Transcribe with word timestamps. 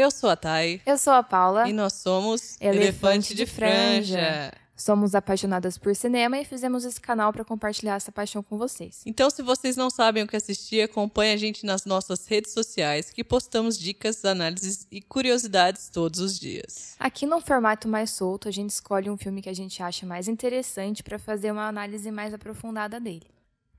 Eu 0.00 0.10
sou 0.10 0.30
a 0.30 0.36
Thay. 0.36 0.80
Eu 0.86 0.96
sou 0.96 1.12
a 1.12 1.22
Paula. 1.22 1.68
E 1.68 1.74
nós 1.74 1.92
somos 1.92 2.56
Elefante, 2.58 2.78
Elefante 2.78 3.34
de, 3.34 3.44
franja. 3.44 4.18
franja. 4.18 4.52
Somos 4.74 5.14
apaixonadas 5.14 5.76
por 5.76 5.94
cinema 5.94 6.38
e 6.38 6.44
fizemos 6.46 6.86
esse 6.86 6.98
canal 6.98 7.30
para 7.34 7.44
compartilhar 7.44 7.96
essa 7.96 8.10
paixão 8.10 8.42
com 8.42 8.56
vocês. 8.56 9.02
Então, 9.04 9.28
se 9.28 9.42
vocês 9.42 9.76
não 9.76 9.90
sabem 9.90 10.22
o 10.22 10.26
que 10.26 10.34
assistir, 10.34 10.80
acompanhe 10.80 11.34
a 11.34 11.36
gente 11.36 11.66
nas 11.66 11.84
nossas 11.84 12.26
redes 12.26 12.54
sociais, 12.54 13.10
que 13.10 13.22
postamos 13.22 13.78
dicas, 13.78 14.24
análises 14.24 14.86
e 14.90 15.02
curiosidades 15.02 15.90
todos 15.90 16.18
os 16.18 16.40
dias. 16.40 16.94
Aqui 16.98 17.26
no 17.26 17.38
formato 17.42 17.86
mais 17.86 18.08
solto, 18.08 18.48
a 18.48 18.50
gente 18.50 18.70
escolhe 18.70 19.10
um 19.10 19.18
filme 19.18 19.42
que 19.42 19.50
a 19.50 19.54
gente 19.54 19.82
acha 19.82 20.06
mais 20.06 20.28
interessante 20.28 21.02
para 21.02 21.18
fazer 21.18 21.52
uma 21.52 21.68
análise 21.68 22.10
mais 22.10 22.32
aprofundada 22.32 22.98
dele. 22.98 23.26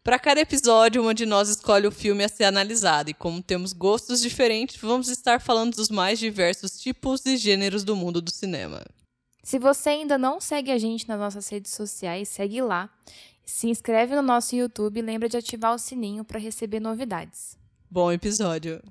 Para 0.03 0.17
cada 0.17 0.41
episódio, 0.41 0.99
uma 0.99 1.13
de 1.13 1.27
nós 1.27 1.47
escolhe 1.47 1.85
o 1.85 1.91
filme 1.91 2.23
a 2.23 2.27
ser 2.27 2.45
analisado, 2.45 3.11
e 3.11 3.13
como 3.13 3.39
temos 3.39 3.71
gostos 3.71 4.19
diferentes, 4.19 4.77
vamos 4.81 5.07
estar 5.09 5.39
falando 5.39 5.75
dos 5.75 5.89
mais 5.89 6.17
diversos 6.17 6.79
tipos 6.81 7.23
e 7.23 7.37
gêneros 7.37 7.83
do 7.83 7.95
mundo 7.95 8.19
do 8.19 8.31
cinema. 8.31 8.83
Se 9.43 9.59
você 9.59 9.89
ainda 9.89 10.17
não 10.17 10.41
segue 10.41 10.71
a 10.71 10.77
gente 10.79 11.07
nas 11.07 11.19
nossas 11.19 11.47
redes 11.49 11.71
sociais, 11.73 12.29
segue 12.29 12.63
lá. 12.63 12.89
Se 13.45 13.69
inscreve 13.69 14.15
no 14.15 14.23
nosso 14.23 14.55
YouTube 14.55 14.97
e 14.97 15.03
lembra 15.03 15.29
de 15.29 15.37
ativar 15.37 15.75
o 15.75 15.77
sininho 15.77 16.25
para 16.25 16.39
receber 16.39 16.79
novidades. 16.79 17.55
Bom 17.87 18.11
episódio. 18.11 18.81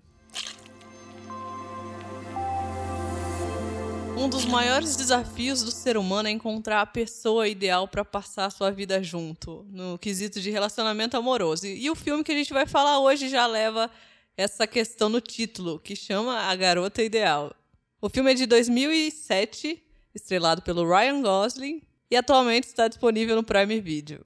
Um 4.20 4.29
dos 4.29 4.45
maiores 4.45 4.97
desafios 4.97 5.62
do 5.62 5.70
ser 5.70 5.97
humano 5.97 6.29
é 6.29 6.30
encontrar 6.30 6.83
a 6.83 6.87
pessoa 6.87 7.48
ideal 7.48 7.88
para 7.88 8.05
passar 8.05 8.45
a 8.45 8.51
sua 8.51 8.70
vida 8.70 9.02
junto, 9.02 9.65
no 9.70 9.98
quesito 9.98 10.43
de 10.43 10.51
relacionamento 10.51 11.16
amoroso. 11.16 11.66
E, 11.66 11.88
o 11.88 11.95
filme 11.95 12.23
que 12.23 12.30
a 12.30 12.34
gente 12.34 12.52
vai 12.52 12.66
falar 12.66 13.01
hoje 13.01 13.30
já 13.30 13.46
leva 13.46 13.91
essa 14.37 14.66
questão 14.66 15.09
no 15.09 15.23
título, 15.23 15.79
que 15.79 15.96
chama 15.96 16.38
A 16.38 16.55
Garota 16.55 17.02
Ideal. 17.02 17.55
O 17.98 18.10
filme 18.10 18.33
é 18.33 18.34
de 18.34 18.45
2007 18.45 19.83
estrelado 20.15 20.60
pelo 20.60 20.87
Ryan 20.87 21.23
Gosling 21.23 21.80
e 22.10 22.15
atualmente 22.15 22.65
está 22.65 22.88
disponível 22.88 23.35
no 23.35 23.43
Prime 23.43 23.80
Video. 23.80 24.21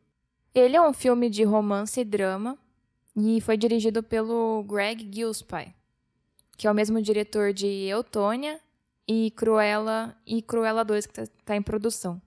Ele 0.53 0.75
é 0.77 0.83
um 0.83 0.92
filme 0.92 1.31
de 1.31 1.45
romance 1.45 2.00
e 2.00 2.05
drama 2.05 2.59
e 3.17 3.41
foi 3.41 3.56
dirigido 3.56 4.03
pelo 4.03 4.65
Greg 4.65 5.09
Gillespie, 5.09 5.72
que 6.59 6.67
é 6.67 6.70
o 6.70 6.75
mesmo 6.75 7.00
diretor 7.00 7.53
de 7.53 7.69
Eutônia 7.87 8.59
e 9.06 9.30
Cruella 9.33 10.16
e 10.27 10.42
Cruella 10.42 10.84
2 10.84 11.06
que 11.06 11.20
está 11.20 11.33
tá 11.44 11.56
em 11.56 11.62
produção. 11.62 12.20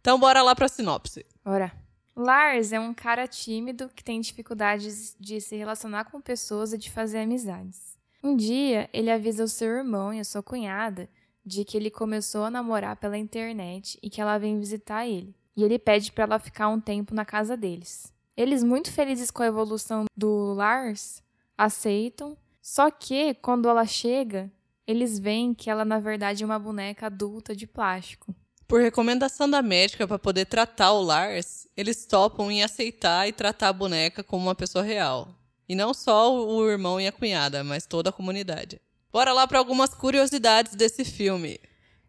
Então 0.00 0.18
bora 0.18 0.42
lá 0.42 0.54
para 0.54 0.66
a 0.66 0.68
sinopse. 0.68 1.24
Bora. 1.44 1.72
Lars 2.14 2.72
é 2.72 2.80
um 2.80 2.94
cara 2.94 3.26
tímido 3.28 3.90
que 3.94 4.02
tem 4.02 4.20
dificuldades 4.20 5.14
de 5.20 5.40
se 5.40 5.54
relacionar 5.56 6.04
com 6.04 6.20
pessoas 6.20 6.72
e 6.72 6.78
de 6.78 6.90
fazer 6.90 7.18
amizades. 7.18 7.98
Um 8.22 8.34
dia, 8.34 8.88
ele 8.92 9.10
avisa 9.10 9.44
o 9.44 9.48
seu 9.48 9.68
irmão 9.68 10.12
e 10.12 10.18
a 10.18 10.24
sua 10.24 10.42
cunhada 10.42 11.08
de 11.44 11.64
que 11.64 11.76
ele 11.76 11.90
começou 11.90 12.44
a 12.44 12.50
namorar 12.50 12.96
pela 12.96 13.18
internet 13.18 13.98
e 14.02 14.10
que 14.10 14.20
ela 14.20 14.38
vem 14.38 14.58
visitar 14.58 15.06
ele. 15.06 15.34
E 15.56 15.62
ele 15.62 15.78
pede 15.78 16.10
para 16.10 16.24
ela 16.24 16.38
ficar 16.38 16.68
um 16.68 16.80
tempo 16.80 17.14
na 17.14 17.24
casa 17.24 17.56
deles. 17.56 18.12
Eles, 18.36 18.64
muito 18.64 18.92
felizes 18.92 19.30
com 19.30 19.42
a 19.42 19.46
evolução 19.46 20.06
do 20.16 20.54
Lars, 20.54 21.22
aceitam. 21.56 22.36
Só 22.60 22.90
que, 22.90 23.34
quando 23.34 23.68
ela 23.68 23.86
chega, 23.86 24.50
eles 24.86 25.18
veem 25.18 25.52
que 25.52 25.68
ela, 25.68 25.84
na 25.84 25.98
verdade, 25.98 26.42
é 26.42 26.46
uma 26.46 26.58
boneca 26.58 27.06
adulta 27.06 27.54
de 27.54 27.66
plástico. 27.66 28.34
Por 28.68 28.80
recomendação 28.80 29.48
da 29.48 29.62
médica 29.62 30.06
para 30.06 30.18
poder 30.18 30.46
tratar 30.46 30.92
o 30.92 31.02
Lars, 31.02 31.68
eles 31.76 32.04
topam 32.04 32.50
em 32.50 32.62
aceitar 32.62 33.28
e 33.28 33.32
tratar 33.32 33.68
a 33.68 33.72
boneca 33.72 34.24
como 34.24 34.46
uma 34.46 34.54
pessoa 34.54 34.84
real. 34.84 35.28
E 35.68 35.74
não 35.74 35.94
só 35.94 36.32
o 36.32 36.68
irmão 36.68 37.00
e 37.00 37.06
a 37.06 37.12
cunhada, 37.12 37.62
mas 37.64 37.86
toda 37.86 38.10
a 38.10 38.12
comunidade. 38.12 38.80
Bora 39.12 39.32
lá 39.32 39.46
para 39.46 39.58
algumas 39.58 39.94
curiosidades 39.94 40.74
desse 40.74 41.04
filme. 41.04 41.60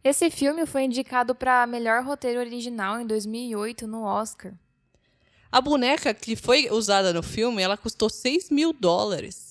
Esse 0.03 0.30
filme 0.30 0.66
foi 0.66 0.84
indicado 0.84 1.34
para 1.36 1.66
melhor 1.67 2.03
roteiro 2.03 2.39
original 2.39 3.00
em 3.00 3.06
2008 3.06 3.88
no 3.88 4.03
Oscar. 4.03 4.53
A 5.52 5.62
boneca 5.62 6.13
que 6.13 6.35
foi 6.35 6.69
usada 6.69 7.13
no 7.13 7.23
filme, 7.23 7.62
ela 7.62 7.78
custou 7.78 8.09
6 8.09 8.50
mil 8.50 8.73
dólares. 8.73 9.47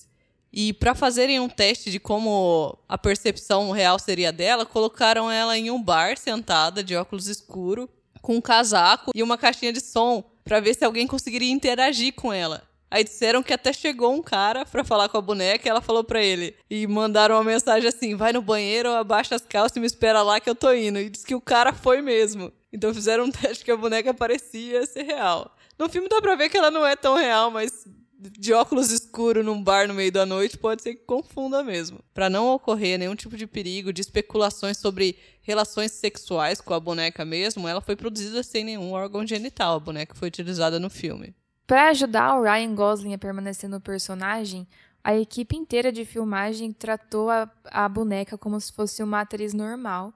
E 0.51 0.73
para 0.73 0.95
fazerem 0.95 1.39
um 1.39 1.49
teste 1.49 1.91
de 1.91 1.99
como 1.99 2.77
a 2.87 2.97
percepção 2.97 3.71
real 3.71 3.99
seria 3.99 4.31
dela, 4.31 4.65
colocaram 4.65 5.29
ela 5.29 5.57
em 5.57 5.69
um 5.69 5.81
bar 5.81 6.17
sentada 6.17 6.83
de 6.83 6.95
óculos 6.95 7.27
escuro, 7.27 7.89
com 8.21 8.35
um 8.35 8.41
casaco 8.41 9.11
e 9.13 9.21
uma 9.21 9.37
caixinha 9.37 9.71
de 9.71 9.81
som, 9.81 10.23
para 10.43 10.59
ver 10.59 10.73
se 10.73 10.83
alguém 10.83 11.05
conseguiria 11.05 11.51
interagir 11.51 12.13
com 12.13 12.31
ela. 12.33 12.63
Aí 12.89 13.03
disseram 13.03 13.43
que 13.43 13.53
até 13.53 13.73
chegou 13.73 14.13
um 14.13 14.21
cara 14.21 14.65
pra 14.65 14.83
falar 14.83 15.09
com 15.09 15.17
a 15.17 15.21
boneca 15.21 15.67
e 15.67 15.69
ela 15.69 15.81
falou 15.81 16.03
pra 16.03 16.23
ele. 16.23 16.55
E 16.69 16.87
mandaram 16.87 17.35
uma 17.35 17.43
mensagem 17.43 17.87
assim: 17.87 18.15
vai 18.15 18.31
no 18.31 18.41
banheiro, 18.41 18.89
abaixa 18.93 19.35
as 19.35 19.41
calças 19.41 19.75
e 19.75 19.79
me 19.79 19.85
espera 19.85 20.21
lá 20.21 20.39
que 20.39 20.49
eu 20.49 20.55
tô 20.55 20.73
indo. 20.73 20.97
E 20.97 21.09
disse 21.09 21.25
que 21.25 21.35
o 21.35 21.41
cara 21.41 21.73
foi 21.73 22.01
mesmo. 22.01 22.51
Então 22.71 22.93
fizeram 22.93 23.25
um 23.25 23.31
teste 23.31 23.65
que 23.65 23.71
a 23.71 23.77
boneca 23.77 24.13
parecia 24.13 24.85
ser 24.85 25.03
real. 25.03 25.53
No 25.77 25.89
filme 25.89 26.07
dá 26.07 26.21
pra 26.21 26.35
ver 26.35 26.49
que 26.49 26.57
ela 26.57 26.71
não 26.71 26.85
é 26.85 26.95
tão 26.95 27.15
real, 27.15 27.51
mas 27.51 27.85
de 28.19 28.53
óculos 28.53 28.91
escuros 28.91 29.45
num 29.45 29.61
bar 29.61 29.87
no 29.87 29.93
meio 29.93 30.11
da 30.11 30.25
noite 30.25 30.57
pode 30.57 30.81
ser 30.81 30.95
que 30.95 31.05
confunda 31.05 31.63
mesmo. 31.63 31.99
Para 32.13 32.29
não 32.29 32.47
ocorrer 32.53 32.97
nenhum 32.97 33.15
tipo 33.15 33.37
de 33.37 33.45
perigo 33.45 33.93
de 33.93 34.01
especulações 34.01 34.77
sobre 34.77 35.17
relações 35.41 35.91
sexuais 35.91 36.59
com 36.59 36.73
a 36.73 36.79
boneca 36.79 37.23
mesmo, 37.23 37.67
ela 37.67 37.81
foi 37.81 37.95
produzida 37.95 38.41
sem 38.41 38.63
nenhum 38.63 38.91
órgão 38.91 39.25
genital. 39.25 39.75
A 39.75 39.79
boneca 39.79 40.15
foi 40.15 40.27
utilizada 40.29 40.79
no 40.79 40.89
filme. 40.89 41.35
Para 41.67 41.89
ajudar 41.89 42.37
o 42.37 42.43
Ryan 42.43 42.73
Gosling 42.73 43.13
a 43.13 43.17
permanecer 43.17 43.69
no 43.69 43.79
personagem, 43.79 44.67
a 45.03 45.15
equipe 45.15 45.55
inteira 45.55 45.91
de 45.91 46.03
filmagem 46.03 46.73
tratou 46.73 47.29
a, 47.29 47.49
a 47.65 47.87
boneca 47.87 48.37
como 48.37 48.59
se 48.59 48.73
fosse 48.73 49.03
uma 49.03 49.21
atriz 49.21 49.53
normal. 49.53 50.13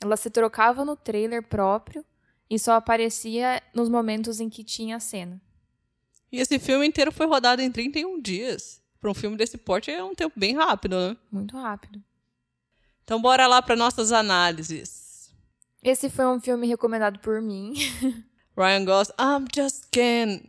Ela 0.00 0.16
se 0.16 0.30
trocava 0.30 0.84
no 0.84 0.96
trailer 0.96 1.42
próprio 1.42 2.04
e 2.48 2.58
só 2.58 2.72
aparecia 2.72 3.62
nos 3.74 3.88
momentos 3.88 4.40
em 4.40 4.48
que 4.48 4.64
tinha 4.64 4.96
a 4.96 5.00
cena. 5.00 5.40
E 6.34 6.40
esse 6.40 6.58
filme 6.58 6.84
inteiro 6.84 7.12
foi 7.12 7.26
rodado 7.26 7.62
em 7.62 7.70
31 7.70 8.20
dias. 8.20 8.82
Para 9.00 9.08
um 9.08 9.14
filme 9.14 9.36
desse 9.36 9.56
porte 9.56 9.88
é 9.88 10.02
um 10.02 10.16
tempo 10.16 10.32
bem 10.34 10.56
rápido, 10.56 10.96
né? 10.96 11.16
Muito 11.30 11.56
rápido. 11.56 12.02
Então 13.04 13.22
bora 13.22 13.46
lá 13.46 13.62
para 13.62 13.76
nossas 13.76 14.10
análises. 14.10 15.32
Esse 15.80 16.10
foi 16.10 16.26
um 16.26 16.40
filme 16.40 16.66
recomendado 16.66 17.20
por 17.20 17.40
mim. 17.40 17.74
Ryan 18.58 18.84
Gosling, 18.84 19.14
I'm 19.20 19.46
just 19.54 19.84
Ken. 19.92 20.40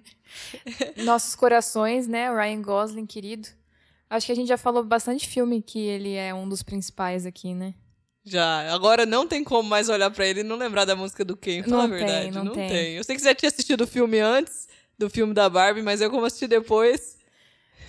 Nossos 1.05 1.35
corações, 1.35 2.07
né? 2.07 2.33
Ryan 2.33 2.63
Gosling, 2.63 3.05
querido. 3.05 3.47
Acho 4.09 4.25
que 4.25 4.31
a 4.31 4.35
gente 4.35 4.47
já 4.47 4.57
falou 4.57 4.83
bastante 4.83 5.27
filme 5.27 5.61
que 5.61 5.77
ele 5.77 6.15
é 6.15 6.33
um 6.33 6.49
dos 6.49 6.63
principais 6.63 7.27
aqui, 7.27 7.53
né? 7.53 7.75
Já. 8.23 8.73
Agora 8.73 9.05
não 9.05 9.27
tem 9.27 9.43
como 9.43 9.69
mais 9.69 9.87
olhar 9.87 10.09
para 10.09 10.25
ele 10.25 10.39
e 10.39 10.43
não 10.43 10.55
lembrar 10.55 10.85
da 10.85 10.95
música 10.95 11.23
do 11.23 11.37
Ken, 11.37 11.61
fala 11.61 11.83
a 11.83 11.87
verdade. 11.87 12.23
Tem, 12.23 12.31
não, 12.31 12.45
não 12.45 12.53
tem. 12.53 12.69
tem. 12.69 12.93
Eu 12.95 13.03
sei 13.03 13.15
que 13.15 13.21
você 13.21 13.27
já 13.27 13.35
tinha 13.35 13.49
assistido 13.49 13.81
o 13.81 13.87
filme 13.87 14.19
antes 14.19 14.67
do 14.97 15.09
filme 15.09 15.33
da 15.33 15.49
Barbie, 15.49 15.81
mas 15.81 16.01
eu 16.01 16.09
como 16.09 16.25
assisti 16.25 16.47
depois, 16.47 17.17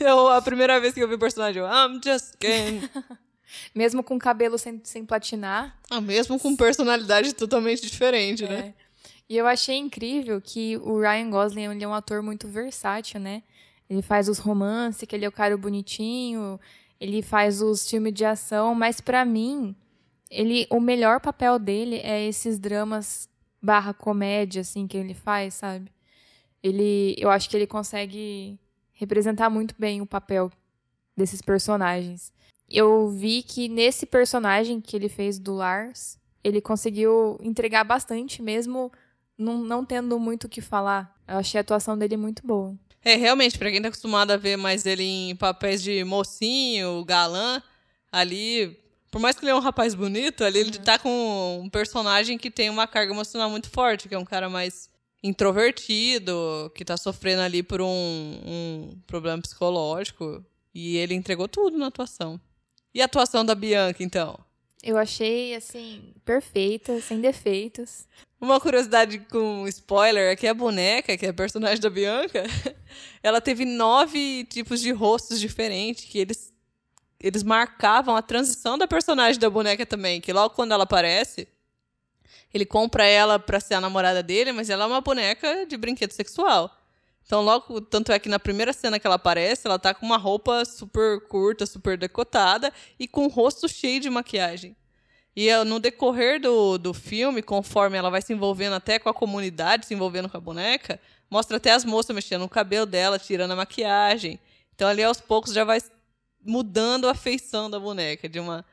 eu, 0.00 0.28
a 0.28 0.42
primeira 0.42 0.80
vez 0.80 0.94
que 0.94 1.00
eu 1.00 1.08
vi 1.08 1.14
o 1.14 1.18
personagem, 1.18 1.62
eu, 1.62 1.68
I'm 1.68 2.00
just 2.02 2.34
Ken. 2.38 2.80
mesmo 3.74 4.02
com 4.02 4.18
cabelo 4.18 4.58
sem, 4.58 4.80
sem 4.84 5.04
platinar. 5.04 5.78
Ah, 5.90 6.00
mesmo 6.00 6.38
com 6.38 6.56
personalidade 6.56 7.32
totalmente 7.32 7.82
diferente, 7.82 8.44
né? 8.44 8.58
é. 8.58 8.62
né? 8.62 8.74
E 9.28 9.36
eu 9.36 9.46
achei 9.46 9.76
incrível 9.76 10.40
que 10.40 10.76
o 10.78 11.00
Ryan 11.00 11.30
Gosling 11.30 11.64
ele 11.64 11.84
é 11.84 11.88
um 11.88 11.94
ator 11.94 12.22
muito 12.22 12.46
versátil, 12.46 13.18
né? 13.18 13.42
Ele 13.90 14.02
faz 14.02 14.28
os 14.28 14.38
romances, 14.38 15.06
que 15.06 15.16
ele 15.16 15.24
é 15.24 15.28
o 15.28 15.32
cara 15.32 15.56
bonitinho, 15.56 16.60
ele 17.00 17.22
faz 17.22 17.60
os 17.60 17.88
filmes 17.88 18.14
de 18.14 18.24
ação, 18.24 18.74
mas 18.74 19.00
para 19.00 19.24
mim, 19.24 19.74
ele 20.30 20.66
o 20.70 20.80
melhor 20.80 21.20
papel 21.20 21.58
dele 21.58 21.96
é 21.96 22.24
esses 22.24 22.58
dramas 22.58 23.28
barra 23.60 23.92
comédia, 23.92 24.60
assim, 24.60 24.86
que 24.86 24.96
ele 24.96 25.14
faz, 25.14 25.54
sabe? 25.54 25.90
Ele, 26.66 27.14
eu 27.16 27.30
acho 27.30 27.48
que 27.48 27.56
ele 27.56 27.66
consegue 27.66 28.58
representar 28.92 29.48
muito 29.48 29.72
bem 29.78 30.00
o 30.00 30.06
papel 30.06 30.50
desses 31.16 31.40
personagens. 31.40 32.32
Eu 32.68 33.08
vi 33.08 33.44
que 33.44 33.68
nesse 33.68 34.04
personagem 34.04 34.80
que 34.80 34.96
ele 34.96 35.08
fez 35.08 35.38
do 35.38 35.54
Lars, 35.54 36.18
ele 36.42 36.60
conseguiu 36.60 37.38
entregar 37.40 37.84
bastante, 37.84 38.42
mesmo 38.42 38.90
não, 39.38 39.58
não 39.58 39.84
tendo 39.84 40.18
muito 40.18 40.44
o 40.44 40.48
que 40.48 40.60
falar. 40.60 41.16
Eu 41.28 41.36
achei 41.36 41.56
a 41.56 41.60
atuação 41.60 41.96
dele 41.96 42.16
muito 42.16 42.44
boa. 42.44 42.74
É, 43.04 43.14
realmente, 43.14 43.56
pra 43.56 43.70
quem 43.70 43.80
tá 43.80 43.86
acostumado 43.86 44.32
a 44.32 44.36
ver 44.36 44.56
mais 44.56 44.84
ele 44.84 45.04
em 45.04 45.36
papéis 45.36 45.80
de 45.80 46.02
mocinho, 46.02 47.04
galã, 47.04 47.62
ali, 48.10 48.76
por 49.08 49.20
mais 49.20 49.36
que 49.36 49.44
ele 49.44 49.52
é 49.52 49.54
um 49.54 49.60
rapaz 49.60 49.94
bonito, 49.94 50.42
ali 50.42 50.62
uhum. 50.62 50.66
ele 50.66 50.78
tá 50.80 50.98
com 50.98 51.60
um 51.62 51.70
personagem 51.70 52.36
que 52.36 52.50
tem 52.50 52.68
uma 52.68 52.88
carga 52.88 53.12
emocional 53.12 53.48
muito 53.48 53.70
forte, 53.70 54.08
que 54.08 54.16
é 54.16 54.18
um 54.18 54.24
cara 54.24 54.50
mais 54.50 54.90
introvertido, 55.22 56.70
que 56.74 56.84
tá 56.84 56.96
sofrendo 56.96 57.42
ali 57.42 57.62
por 57.62 57.80
um, 57.80 57.86
um 57.86 58.98
problema 59.06 59.40
psicológico. 59.42 60.44
E 60.74 60.96
ele 60.96 61.14
entregou 61.14 61.48
tudo 61.48 61.78
na 61.78 61.86
atuação. 61.86 62.40
E 62.94 63.00
a 63.00 63.06
atuação 63.06 63.44
da 63.44 63.54
Bianca, 63.54 64.02
então? 64.02 64.38
Eu 64.82 64.96
achei, 64.96 65.54
assim, 65.54 66.14
perfeita, 66.24 67.00
sem 67.00 67.20
defeitos. 67.20 68.06
Uma 68.40 68.60
curiosidade 68.60 69.18
com 69.18 69.66
spoiler 69.66 70.32
é 70.32 70.36
que 70.36 70.46
a 70.46 70.54
boneca, 70.54 71.16
que 71.16 71.26
é 71.26 71.30
a 71.30 71.34
personagem 71.34 71.80
da 71.80 71.90
Bianca, 71.90 72.44
ela 73.22 73.40
teve 73.40 73.64
nove 73.64 74.44
tipos 74.44 74.80
de 74.80 74.92
rostos 74.92 75.40
diferentes 75.40 76.04
que 76.04 76.18
eles 76.18 76.54
eles 77.18 77.42
marcavam 77.42 78.14
a 78.14 78.22
transição 78.22 78.76
da 78.76 78.86
personagem 78.86 79.40
da 79.40 79.48
boneca 79.48 79.86
também, 79.86 80.20
que 80.20 80.32
logo 80.32 80.54
quando 80.54 80.72
ela 80.72 80.84
aparece, 80.84 81.48
ele 82.52 82.64
compra 82.64 83.04
ela 83.04 83.38
pra 83.38 83.60
ser 83.60 83.74
a 83.74 83.80
namorada 83.80 84.22
dele, 84.22 84.52
mas 84.52 84.70
ela 84.70 84.84
é 84.84 84.86
uma 84.86 85.00
boneca 85.00 85.66
de 85.66 85.76
brinquedo 85.76 86.12
sexual. 86.12 86.70
Então, 87.24 87.42
logo, 87.42 87.80
tanto 87.80 88.12
é 88.12 88.18
que 88.18 88.28
na 88.28 88.38
primeira 88.38 88.72
cena 88.72 89.00
que 89.00 89.06
ela 89.06 89.16
aparece, 89.16 89.66
ela 89.66 89.78
tá 89.78 89.92
com 89.92 90.06
uma 90.06 90.16
roupa 90.16 90.64
super 90.64 91.20
curta, 91.26 91.66
super 91.66 91.98
decotada 91.98 92.72
e 92.98 93.08
com 93.08 93.26
o 93.26 93.28
rosto 93.28 93.68
cheio 93.68 94.00
de 94.00 94.08
maquiagem. 94.08 94.76
E 95.34 95.52
no 95.64 95.80
decorrer 95.80 96.40
do, 96.40 96.78
do 96.78 96.94
filme, 96.94 97.42
conforme 97.42 97.98
ela 97.98 98.10
vai 98.10 98.22
se 98.22 98.32
envolvendo 98.32 98.74
até 98.74 98.98
com 98.98 99.08
a 99.08 99.14
comunidade, 99.14 99.86
se 99.86 99.92
envolvendo 99.92 100.28
com 100.30 100.36
a 100.36 100.40
boneca, 100.40 101.00
mostra 101.28 101.56
até 101.56 101.72
as 101.72 101.84
moças 101.84 102.14
mexendo 102.14 102.42
no 102.42 102.48
cabelo 102.48 102.86
dela, 102.86 103.18
tirando 103.18 103.50
a 103.50 103.56
maquiagem. 103.56 104.38
Então, 104.74 104.88
ali 104.88 105.02
aos 105.02 105.20
poucos 105.20 105.52
já 105.52 105.64
vai 105.64 105.80
mudando 106.44 107.08
a 107.08 107.14
feição 107.14 107.68
da 107.68 107.78
boneca, 107.78 108.28
de 108.28 108.38
uma 108.38 108.64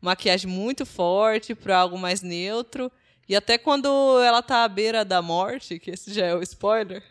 maquiagem 0.00 0.50
muito 0.50 0.84
forte 0.84 1.54
para 1.54 1.78
algo 1.78 1.96
mais 1.96 2.20
neutro. 2.20 2.92
E 3.32 3.34
até 3.34 3.56
quando 3.56 3.88
ela 4.20 4.42
tá 4.42 4.62
à 4.62 4.68
beira 4.68 5.06
da 5.06 5.22
morte, 5.22 5.78
que 5.78 5.92
esse 5.92 6.12
já 6.12 6.26
é 6.26 6.34
o 6.34 6.42
spoiler, 6.42 7.02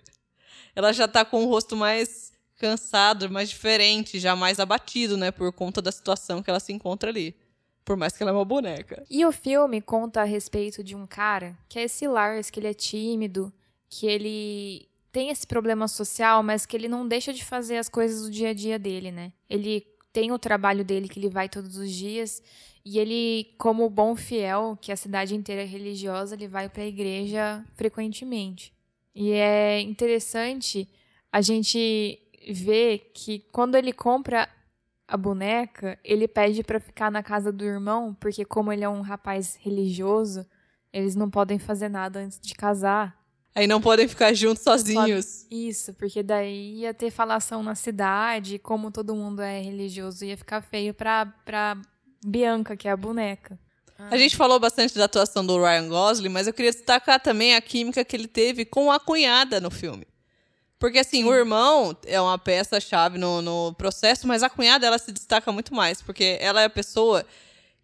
ela 0.76 0.94
já 0.94 1.08
tá 1.08 1.26
com 1.26 1.44
o 1.44 1.48
rosto 1.48 1.76
mais 1.76 2.32
cansado, 2.60 3.28
mais 3.28 3.50
diferente, 3.50 4.20
já 4.20 4.36
mais 4.36 4.60
abatido, 4.60 5.18
né, 5.18 5.32
por 5.32 5.52
conta 5.52 5.82
da 5.82 5.92
situação 5.92 6.44
que 6.44 6.50
ela 6.52 6.60
se 6.60 6.72
encontra 6.72 7.10
ali. 7.10 7.36
Por 7.84 7.98
mais 7.98 8.16
que 8.16 8.22
ela 8.22 8.32
é 8.32 8.36
uma 8.36 8.46
boneca. 8.46 9.04
E 9.10 9.26
o 9.26 9.32
filme 9.32 9.82
conta 9.82 10.22
a 10.22 10.24
respeito 10.24 10.84
de 10.84 10.96
um 10.96 11.08
cara, 11.08 11.58
que 11.68 11.80
é 11.80 11.86
esse 11.86 12.08
Lars, 12.08 12.52
que 12.52 12.60
ele 12.60 12.68
é 12.68 12.74
tímido, 12.76 13.52
que 13.90 14.06
ele 14.06 14.88
tem 15.12 15.30
esse 15.30 15.48
problema 15.48 15.88
social, 15.88 16.44
mas 16.44 16.68
que 16.68 16.78
ele 16.78 16.88
não 16.88 17.08
deixa 17.08 17.34
de 17.34 17.44
fazer 17.44 17.78
as 17.78 17.90
coisas 17.90 18.22
do 18.22 18.30
dia 18.30 18.50
a 18.50 18.54
dia 18.54 18.78
dele, 18.78 19.12
né? 19.12 19.34
Ele 19.50 19.88
tem 20.14 20.32
o 20.32 20.40
trabalho 20.40 20.84
dele 20.84 21.08
que 21.08 21.20
ele 21.20 21.30
vai 21.30 21.48
todos 21.48 21.78
os 21.78 21.92
dias 21.92 22.42
e 22.84 22.98
ele, 22.98 23.54
como 23.58 23.90
bom 23.90 24.16
fiel, 24.16 24.78
que 24.82 24.92
a 24.92 24.96
cidade 24.96 25.36
inteira 25.36 25.62
é 25.62 25.66
religiosa, 25.66 26.36
ele 26.36 26.48
vai 26.48 26.68
para 26.68 26.84
a 26.84 26.88
igreja 26.88 27.64
frequentemente. 27.76 28.74
E 29.14 29.32
é 29.32 29.80
interessante 29.80 30.90
a 31.32 31.42
gente 31.42 32.20
ver 32.50 33.12
que 33.14 33.40
quando 33.52 33.76
ele 33.76 33.94
compra 33.94 34.50
a 35.08 35.18
boneca, 35.18 36.00
ele 36.04 36.28
pede 36.28 36.64
para 36.64 36.80
ficar 36.80 37.12
na 37.12 37.22
casa 37.22 37.52
do 37.52 37.66
irmão, 37.66 38.14
porque 38.14 38.46
como 38.46 38.72
ele 38.72 38.84
é 38.84 38.90
um 38.90 39.02
rapaz 39.02 39.58
religioso, 39.62 40.46
eles 40.92 41.16
não 41.16 41.30
podem 41.30 41.60
fazer 41.60 41.90
nada 41.90 42.20
antes 42.20 42.40
de 42.40 42.56
casar. 42.56 43.21
Aí 43.54 43.68
não 43.68 43.82
podem 43.82 44.08
ficar 44.08 44.34
juntos 44.34 44.64
sozinhos. 44.64 45.46
Isso, 45.52 45.94
porque 45.94 46.24
daí 46.24 46.80
ia 46.80 46.94
ter 46.94 47.12
falação 47.12 47.62
na 47.62 47.76
cidade, 47.76 48.58
como 48.58 48.92
todo 48.92 49.14
mundo 49.14 49.42
é 49.42 49.62
religioso, 49.62 50.24
ia 50.24 50.38
ficar 50.38 50.62
feio 50.62 50.94
pra, 50.94 51.26
pra 51.44 51.78
Bianca, 52.26 52.78
que 52.78 52.88
é 52.88 52.92
a 52.92 52.98
boneca. 52.98 53.60
A 54.10 54.18
gente 54.18 54.36
falou 54.36 54.60
bastante 54.60 54.98
da 54.98 55.06
atuação 55.06 55.46
do 55.46 55.62
Ryan 55.62 55.88
Gosling, 55.88 56.30
mas 56.30 56.48
eu 56.48 56.54
queria 56.54 56.72
destacar 56.72 57.20
também 57.20 57.56
a 57.56 57.62
química 57.62 58.04
que 58.04 58.16
ele 58.16 58.28
teve 58.28 58.66
com 58.66 58.92
a 58.92 59.00
cunhada 59.00 59.60
no 59.60 59.70
filme. 59.70 60.08
Porque, 60.80 60.98
assim, 60.98 61.22
Sim. 61.22 61.26
o 61.26 61.34
irmão 61.34 61.96
é 62.08 62.20
uma 62.20 62.40
peça-chave 62.40 63.20
no, 63.20 63.42
no 63.42 63.74
processo, 63.76 64.28
mas 64.28 64.42
a 64.42 64.50
cunhada, 64.50 64.88
ela 64.88 64.98
se 64.98 65.12
destaca 65.12 65.52
muito 65.52 65.76
mais, 65.76 66.02
porque 66.02 66.40
ela 66.42 66.62
é 66.62 66.66
a 66.66 66.70
pessoa 66.70 67.24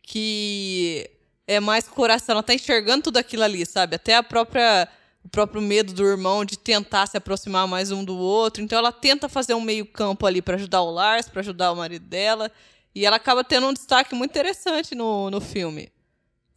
que 0.02 1.08
é 1.46 1.60
mais 1.60 1.88
coração, 1.88 2.34
ela 2.34 2.44
tá 2.44 2.56
enxergando 2.56 3.04
tudo 3.04 3.18
aquilo 3.18 3.44
ali, 3.44 3.66
sabe? 3.66 3.96
Até 3.96 4.16
a 4.16 4.24
própria 4.24 4.88
o 5.28 5.30
próprio 5.30 5.62
medo 5.62 5.92
do 5.92 6.06
irmão 6.06 6.46
de 6.46 6.58
tentar 6.58 7.06
se 7.06 7.18
aproximar 7.18 7.68
mais 7.68 7.92
um 7.92 8.02
do 8.02 8.18
outro. 8.18 8.64
Então 8.64 8.80
ela 8.80 8.94
tenta 8.94 9.28
fazer 9.28 9.54
um 9.54 9.60
meio-campo 9.60 10.26
ali 10.26 10.42
para 10.42 10.56
ajudar 10.56 10.82
o 10.82 10.90
Lars, 10.90 11.28
para 11.28 11.42
ajudar 11.42 11.74
o 11.74 11.76
marido 11.76 12.08
dela, 12.08 12.50
e 12.96 13.06
ela 13.06 13.18
acaba 13.18 13.44
tendo 13.44 13.68
um 13.68 13.74
destaque 13.74 14.16
muito 14.16 14.32
interessante 14.32 14.96
no, 14.96 15.30
no 15.30 15.42
filme. 15.42 15.92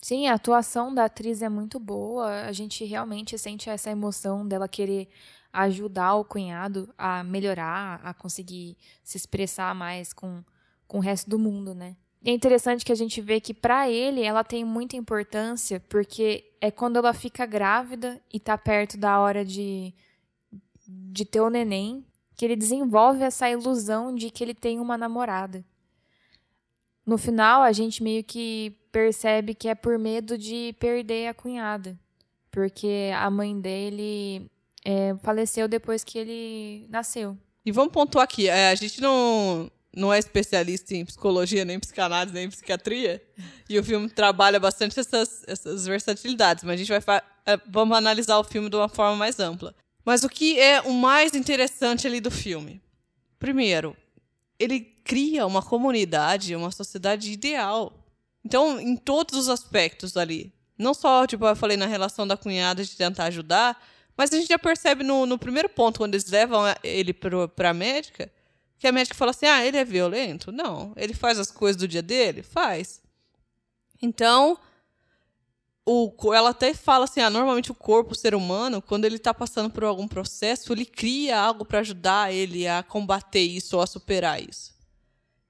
Sim, 0.00 0.28
a 0.28 0.34
atuação 0.34 0.94
da 0.94 1.06
atriz 1.06 1.43
é 1.43 1.49
muito 1.49 1.81
boa. 1.81 2.43
A 2.43 2.52
gente 2.52 2.84
realmente 2.84 3.37
sente 3.37 3.69
essa 3.69 3.90
emoção 3.90 4.46
dela 4.46 4.69
querer 4.69 5.08
ajudar 5.52 6.14
o 6.14 6.25
cunhado 6.25 6.94
a 6.96 7.25
melhorar, 7.25 8.00
a 8.05 8.14
conseguir 8.14 8.76
se 9.02 9.17
expressar 9.17 9.75
mais 9.75 10.12
com, 10.12 10.44
com 10.87 10.99
o 10.99 11.00
resto 11.00 11.28
do 11.28 11.40
mundo, 11.40 11.75
né? 11.75 11.96
É 12.25 12.31
interessante 12.32 12.84
que 12.84 12.93
a 12.93 12.96
gente 12.96 13.20
vê 13.20 13.40
que 13.40 13.55
para 13.55 13.88
ele 13.88 14.22
ela 14.22 14.44
tem 14.44 14.64
muita 14.64 14.96
importância, 14.96 15.81
porque 15.88 16.44
é 16.61 16.70
quando 16.70 16.96
ela 16.96 17.14
fica 17.14 17.46
grávida 17.46 18.20
e 18.32 18.38
tá 18.38 18.58
perto 18.58 18.99
da 18.99 19.19
hora 19.19 19.44
de, 19.44 19.94
de 20.87 21.25
ter 21.25 21.40
o 21.40 21.49
neném, 21.49 22.05
que 22.37 22.44
ele 22.44 22.56
desenvolve 22.56 23.22
essa 23.22 23.49
ilusão 23.49 24.14
de 24.14 24.31
que 24.31 24.44
ele 24.44 24.55
tem 24.55 24.78
uma 24.78 24.99
namorada. 24.99 25.64
No 27.06 27.17
final, 27.17 27.62
a 27.62 27.72
gente 27.72 28.02
meio 28.02 28.22
que 28.22 28.76
percebe 28.93 29.55
que 29.55 29.69
é 29.69 29.75
por 29.75 29.99
medo 29.99 30.37
de 30.37 30.75
perder 30.78 31.28
a 31.28 31.34
cunhada, 31.34 31.99
porque 32.50 33.11
a 33.17 33.31
mãe 33.31 33.58
dele 33.58 34.50
é, 34.84 35.14
faleceu 35.22 35.67
depois 35.67 36.05
que 36.05 36.19
ele 36.19 36.87
nasceu. 36.90 37.37
E 37.64 37.72
vamos 37.72 37.93
pontuar 37.93 38.25
aqui, 38.25 38.49
é, 38.49 38.70
a 38.70 38.75
gente 38.75 39.00
não 39.00 39.70
não 39.94 40.12
é 40.12 40.19
especialista 40.19 40.94
em 40.94 41.04
psicologia, 41.04 41.64
nem 41.64 41.78
psicanálise, 41.78 42.32
nem 42.32 42.48
psiquiatria. 42.48 43.22
E 43.69 43.78
o 43.78 43.84
filme 43.84 44.08
trabalha 44.08 44.60
bastante 44.60 44.98
essas, 44.98 45.42
essas 45.46 45.87
versatilidades. 45.87 46.62
Mas 46.64 46.75
a 46.75 46.76
gente 46.84 46.88
vai 46.88 47.22
é, 47.46 47.60
vamos 47.69 47.96
analisar 47.96 48.38
o 48.38 48.44
filme 48.44 48.70
de 48.70 48.76
uma 48.76 48.88
forma 48.88 49.16
mais 49.16 49.40
ampla. 49.40 49.75
Mas 50.04 50.22
o 50.22 50.28
que 50.28 50.58
é 50.58 50.81
o 50.81 50.92
mais 50.92 51.34
interessante 51.34 52.06
ali 52.06 52.20
do 52.20 52.31
filme? 52.31 52.81
Primeiro, 53.38 53.96
ele 54.58 54.81
cria 54.81 55.46
uma 55.46 55.62
comunidade, 55.62 56.54
uma 56.54 56.70
sociedade 56.70 57.32
ideal. 57.32 57.93
Então, 58.44 58.81
em 58.81 58.96
todos 58.96 59.38
os 59.38 59.48
aspectos 59.48 60.16
ali. 60.16 60.52
Não 60.78 60.94
só, 60.94 61.26
tipo, 61.26 61.44
eu 61.46 61.56
falei 61.56 61.76
na 61.76 61.86
relação 61.86 62.26
da 62.26 62.36
cunhada 62.36 62.82
de 62.82 62.96
tentar 62.96 63.25
ajudar, 63.25 63.78
mas 64.16 64.32
a 64.32 64.36
gente 64.36 64.48
já 64.48 64.58
percebe 64.58 65.04
no, 65.04 65.26
no 65.26 65.38
primeiro 65.38 65.69
ponto, 65.69 65.98
quando 65.98 66.14
eles 66.14 66.31
levam 66.31 66.62
ele 66.82 67.12
para 67.12 67.70
a 67.70 67.75
médica, 67.75 68.32
que 68.81 68.88
a 68.88 68.93
médica 68.93 69.15
fala 69.15 69.31
assim: 69.31 69.47
ah, 69.47 69.65
ele 69.65 69.77
é 69.77 69.85
violento? 69.85 70.50
Não. 70.50 70.94
Ele 70.97 71.12
faz 71.12 71.38
as 71.38 71.50
coisas 71.50 71.77
do 71.77 71.87
dia 71.87 72.00
dele? 72.00 72.43
Faz. 72.43 73.03
Então, 74.00 74.59
o, 75.85 76.11
ela 76.32 76.50
até 76.50 76.73
fala 76.73 77.05
assim: 77.05 77.21
ah, 77.21 77.29
normalmente 77.29 77.71
o 77.71 77.75
corpo, 77.75 78.12
o 78.12 78.17
ser 78.17 78.35
humano, 78.35 78.81
quando 78.81 79.05
ele 79.05 79.17
está 79.17 79.35
passando 79.35 79.69
por 79.69 79.85
algum 79.85 80.09
processo, 80.09 80.73
ele 80.73 80.87
cria 80.87 81.38
algo 81.38 81.62
para 81.62 81.81
ajudar 81.81 82.32
ele 82.32 82.67
a 82.67 82.82
combater 82.82 83.43
isso 83.43 83.77
ou 83.77 83.82
a 83.82 83.87
superar 83.87 84.43
isso. 84.43 84.75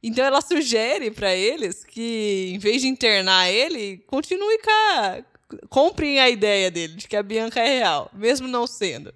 Então 0.02 0.24
ela 0.24 0.40
sugere 0.40 1.12
para 1.12 1.32
eles 1.32 1.84
que, 1.84 2.50
em 2.52 2.58
vez 2.58 2.82
de 2.82 2.88
internar 2.88 3.48
ele, 3.48 3.98
continue 4.08 4.58
com 4.58 4.70
a, 4.70 5.22
comprem 5.68 6.18
a 6.18 6.28
ideia 6.28 6.68
dele 6.68 6.94
de 6.94 7.06
que 7.06 7.16
a 7.16 7.22
Bianca 7.22 7.60
é 7.60 7.78
real, 7.78 8.10
mesmo 8.12 8.48
não 8.48 8.66
sendo. 8.66 9.14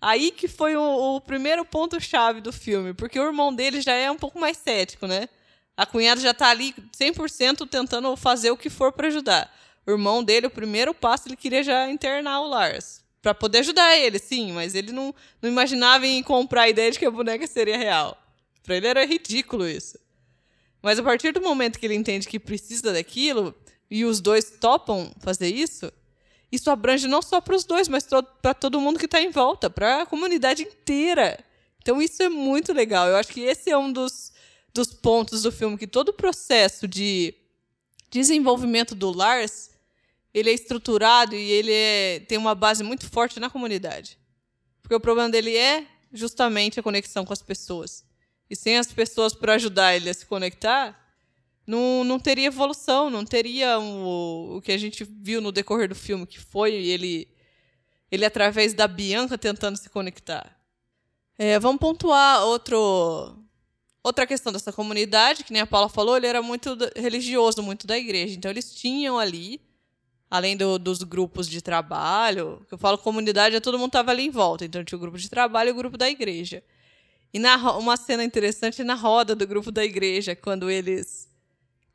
Aí 0.00 0.30
que 0.30 0.46
foi 0.46 0.76
o, 0.76 1.16
o 1.16 1.20
primeiro 1.20 1.64
ponto-chave 1.64 2.40
do 2.40 2.52
filme, 2.52 2.94
porque 2.94 3.18
o 3.18 3.26
irmão 3.26 3.52
dele 3.52 3.80
já 3.80 3.92
é 3.92 4.10
um 4.10 4.16
pouco 4.16 4.38
mais 4.38 4.56
cético, 4.56 5.06
né? 5.06 5.28
A 5.76 5.86
cunhada 5.86 6.20
já 6.20 6.32
tá 6.34 6.48
ali 6.48 6.74
100% 6.96 7.68
tentando 7.68 8.16
fazer 8.16 8.50
o 8.50 8.56
que 8.56 8.70
for 8.70 8.92
para 8.92 9.08
ajudar. 9.08 9.52
O 9.86 9.90
irmão 9.90 10.22
dele, 10.22 10.46
o 10.46 10.50
primeiro 10.50 10.92
passo, 10.94 11.28
ele 11.28 11.36
queria 11.36 11.62
já 11.62 11.88
internar 11.90 12.40
o 12.40 12.48
Lars. 12.48 13.02
para 13.22 13.34
poder 13.34 13.58
ajudar 13.58 13.96
ele, 13.96 14.18
sim, 14.18 14.52
mas 14.52 14.74
ele 14.74 14.92
não, 14.92 15.14
não 15.42 15.50
imaginava 15.50 16.06
em 16.06 16.22
comprar 16.22 16.62
a 16.62 16.68
ideia 16.68 16.90
de 16.90 16.98
que 16.98 17.06
a 17.06 17.10
boneca 17.10 17.46
seria 17.46 17.76
real. 17.76 18.16
Para 18.62 18.76
ele 18.76 18.86
era 18.86 19.04
ridículo 19.04 19.68
isso. 19.68 19.98
Mas 20.82 20.98
a 20.98 21.02
partir 21.02 21.32
do 21.32 21.40
momento 21.40 21.78
que 21.78 21.86
ele 21.86 21.94
entende 21.94 22.28
que 22.28 22.38
precisa 22.38 22.92
daquilo, 22.92 23.54
e 23.90 24.04
os 24.04 24.20
dois 24.20 24.50
topam 24.60 25.12
fazer 25.20 25.48
isso, 25.48 25.92
isso 26.50 26.70
abrange 26.70 27.06
não 27.06 27.20
só 27.20 27.40
para 27.40 27.54
os 27.54 27.64
dois, 27.64 27.88
mas 27.88 28.06
para 28.40 28.54
todo 28.54 28.80
mundo 28.80 28.98
que 28.98 29.04
está 29.04 29.20
em 29.20 29.30
volta, 29.30 29.68
para 29.68 30.02
a 30.02 30.06
comunidade 30.06 30.62
inteira. 30.62 31.38
Então 31.82 32.00
isso 32.00 32.22
é 32.22 32.28
muito 32.28 32.72
legal. 32.72 33.08
Eu 33.08 33.16
acho 33.16 33.30
que 33.30 33.40
esse 33.40 33.70
é 33.70 33.76
um 33.76 33.92
dos, 33.92 34.32
dos 34.72 34.92
pontos 34.92 35.42
do 35.42 35.52
filme 35.52 35.76
que 35.76 35.86
todo 35.86 36.08
o 36.08 36.14
processo 36.14 36.88
de 36.88 37.34
desenvolvimento 38.10 38.94
do 38.94 39.10
Lars 39.10 39.70
ele 40.32 40.50
é 40.50 40.54
estruturado 40.54 41.34
e 41.34 41.50
ele 41.50 41.72
é, 41.72 42.20
tem 42.20 42.38
uma 42.38 42.54
base 42.54 42.82
muito 42.82 43.08
forte 43.08 43.40
na 43.40 43.50
comunidade. 43.50 44.18
Porque 44.82 44.94
o 44.94 45.00
problema 45.00 45.28
dele 45.28 45.56
é 45.56 45.86
justamente 46.12 46.80
a 46.80 46.82
conexão 46.82 47.24
com 47.24 47.32
as 47.32 47.42
pessoas. 47.42 48.04
E 48.48 48.56
sem 48.56 48.78
as 48.78 48.92
pessoas 48.92 49.34
para 49.34 49.54
ajudar 49.54 49.94
ele 49.94 50.08
a 50.08 50.14
se 50.14 50.24
conectar, 50.24 50.98
não, 51.68 52.02
não 52.02 52.18
teria 52.18 52.46
evolução, 52.46 53.10
não 53.10 53.26
teria 53.26 53.78
o, 53.78 54.56
o 54.56 54.62
que 54.62 54.72
a 54.72 54.78
gente 54.78 55.04
viu 55.04 55.38
no 55.38 55.52
decorrer 55.52 55.86
do 55.86 55.94
filme, 55.94 56.26
que 56.26 56.40
foi 56.40 56.72
ele, 56.72 57.28
ele 58.10 58.24
através 58.24 58.72
da 58.72 58.88
Bianca 58.88 59.36
tentando 59.36 59.76
se 59.76 59.90
conectar. 59.90 60.58
É, 61.36 61.58
vamos 61.58 61.78
pontuar 61.78 62.42
outro, 62.46 63.36
outra 64.02 64.26
questão 64.26 64.50
dessa 64.50 64.72
comunidade, 64.72 65.44
que 65.44 65.52
nem 65.52 65.60
a 65.60 65.66
Paula 65.66 65.90
falou, 65.90 66.16
ele 66.16 66.26
era 66.26 66.40
muito 66.40 66.74
religioso, 66.96 67.62
muito 67.62 67.86
da 67.86 67.98
igreja. 67.98 68.34
Então 68.34 68.50
eles 68.50 68.74
tinham 68.74 69.18
ali, 69.18 69.60
além 70.30 70.56
do, 70.56 70.78
dos 70.78 71.02
grupos 71.02 71.46
de 71.46 71.60
trabalho, 71.60 72.64
que 72.66 72.72
eu 72.72 72.78
falo 72.78 72.96
comunidade, 72.96 73.56
é 73.56 73.60
todo 73.60 73.78
mundo 73.78 73.88
estava 73.88 74.10
ali 74.10 74.24
em 74.24 74.30
volta. 74.30 74.64
Então 74.64 74.82
tinha 74.82 74.96
o 74.96 75.00
grupo 75.00 75.18
de 75.18 75.28
trabalho 75.28 75.68
e 75.68 75.72
o 75.72 75.76
grupo 75.76 75.98
da 75.98 76.08
igreja. 76.08 76.64
E 77.30 77.38
na, 77.38 77.76
uma 77.76 77.98
cena 77.98 78.24
interessante 78.24 78.82
na 78.82 78.94
roda 78.94 79.36
do 79.36 79.46
grupo 79.46 79.70
da 79.70 79.84
igreja, 79.84 80.34
quando 80.34 80.70
eles 80.70 81.27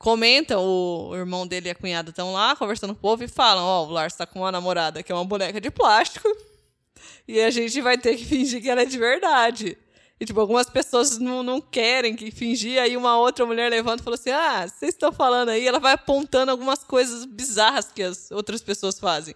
comentam, 0.04 0.62
o, 0.62 1.16
irmão 1.16 1.48
dele 1.48 1.70
e 1.70 1.72
a 1.72 1.76
cunhada 1.76 2.10
estão 2.10 2.34
lá 2.34 2.58
conversando 2.58 2.94
com 2.94 3.00
o 3.00 3.02
povo 3.02 3.24
e 3.24 3.28
falam: 3.30 3.64
Ó, 3.64 3.84
oh, 3.84 3.88
o 3.88 3.92
Lars 3.92 4.14
tá 4.14 4.26
com 4.26 4.40
uma 4.40 4.52
namorada 4.52 5.02
que 5.02 5.10
é 5.10 5.16
uma 5.16 5.24
boneca 5.24 5.62
de 5.62 5.72
plástico 5.72 6.28
e 7.26 7.40
a 7.40 7.50
gente 7.50 7.80
vai 7.80 7.98
ter 7.98 8.18
que 8.18 8.26
fingir 8.26 8.62
que 8.62 8.70
ela 8.70 8.82
é 8.82 8.86
de 8.86 8.98
verdade. 8.98 9.78
E, 10.20 10.26
tipo, 10.26 10.42
algumas 10.42 10.70
pessoas 10.70 11.18
não, 11.18 11.42
não 11.42 11.62
querem 11.62 12.18
que 12.18 12.32
fingir. 12.32 12.82
Aí 12.82 12.98
uma 12.98 13.18
outra 13.18 13.46
mulher 13.46 13.72
levanta 13.72 14.02
e 14.02 14.04
fala 14.04 14.16
assim: 14.16 14.32
Ah, 14.32 14.68
vocês 14.68 14.94
estão 14.94 15.10
falando 15.10 15.50
aí. 15.50 15.66
Ela 15.66 15.80
vai 15.80 15.94
apontando 15.94 16.52
algumas 16.52 16.84
coisas 16.84 17.24
bizarras 17.24 17.90
que 17.90 18.04
as 18.04 18.30
outras 18.30 18.62
pessoas 18.62 19.00
fazem. 19.00 19.34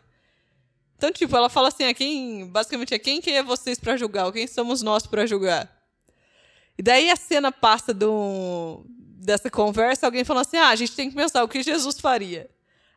Então, 0.97 1.13
tipo, 1.13 1.33
ela 1.37 1.47
fala 1.47 1.69
assim: 1.69 1.85
a 1.85 1.93
quem, 1.93 2.45
basicamente, 2.45 2.93
é 2.93 2.99
quem 2.99 3.21
que 3.21 3.31
é 3.31 3.41
vocês 3.41 3.79
para 3.79 3.95
julgar? 3.95 4.29
Quem 4.33 4.45
somos 4.45 4.81
nós 4.81 5.07
para 5.07 5.25
julgar? 5.25 5.73
E 6.77 6.83
daí 6.83 7.09
a 7.09 7.15
cena 7.15 7.53
passa 7.53 7.93
do, 7.93 8.85
dessa 9.17 9.49
conversa, 9.49 10.05
alguém 10.05 10.23
falando 10.23 10.45
assim: 10.45 10.57
ah, 10.57 10.69
a 10.69 10.75
gente 10.75 10.95
tem 10.95 11.09
que 11.09 11.15
pensar 11.15 11.43
o 11.43 11.47
que 11.47 11.63
Jesus 11.63 11.99
faria. 11.99 12.49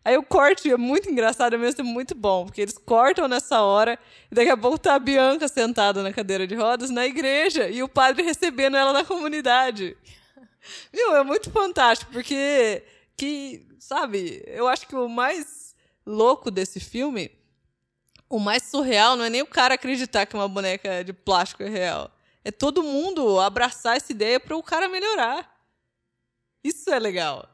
Aí 0.02 0.16
o 0.16 0.22
corte 0.22 0.70
é 0.70 0.76
muito 0.78 1.10
engraçado, 1.10 1.54
é 1.54 1.82
muito 1.82 2.14
bom, 2.14 2.46
porque 2.46 2.62
eles 2.62 2.78
cortam 2.78 3.28
nessa 3.28 3.60
hora, 3.60 3.98
e 4.30 4.34
daqui 4.34 4.48
a 4.48 4.56
pouco 4.56 4.78
tá 4.78 4.94
a 4.94 4.98
Bianca 4.98 5.46
sentada 5.46 6.02
na 6.02 6.10
cadeira 6.10 6.46
de 6.46 6.54
rodas 6.54 6.88
na 6.88 7.06
igreja 7.06 7.68
e 7.68 7.82
o 7.82 7.88
padre 7.88 8.22
recebendo 8.22 8.78
ela 8.78 8.94
na 8.94 9.04
comunidade. 9.04 9.96
Viu? 10.92 11.16
É 11.16 11.22
muito 11.22 11.50
fantástico, 11.50 12.10
porque 12.12 12.82
que, 13.14 13.66
sabe, 13.78 14.42
eu 14.46 14.66
acho 14.68 14.86
que 14.86 14.96
o 14.96 15.06
mais 15.06 15.74
louco 16.06 16.50
desse 16.50 16.80
filme, 16.80 17.30
o 18.28 18.38
mais 18.38 18.62
surreal 18.62 19.16
não 19.16 19.24
é 19.24 19.30
nem 19.30 19.42
o 19.42 19.46
cara 19.46 19.74
acreditar 19.74 20.24
que 20.24 20.34
uma 20.34 20.48
boneca 20.48 21.04
de 21.04 21.12
plástico 21.12 21.62
é 21.62 21.68
real. 21.68 22.10
É 22.42 22.50
todo 22.50 22.82
mundo 22.82 23.38
abraçar 23.38 23.98
essa 23.98 24.10
ideia 24.10 24.40
para 24.40 24.56
o 24.56 24.62
cara 24.62 24.88
melhorar. 24.88 25.49
Isso 26.62 26.90
é 26.90 26.98
legal. 26.98 27.48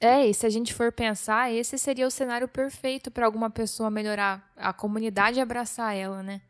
É, 0.00 0.26
e 0.26 0.32
se 0.32 0.46
a 0.46 0.50
gente 0.50 0.72
for 0.72 0.92
pensar, 0.92 1.52
esse 1.52 1.76
seria 1.76 2.06
o 2.06 2.10
cenário 2.10 2.46
perfeito 2.46 3.10
para 3.10 3.26
alguma 3.26 3.50
pessoa 3.50 3.90
melhorar, 3.90 4.52
a 4.56 4.72
comunidade 4.72 5.40
abraçar 5.40 5.96
ela, 5.96 6.22
né? 6.22 6.40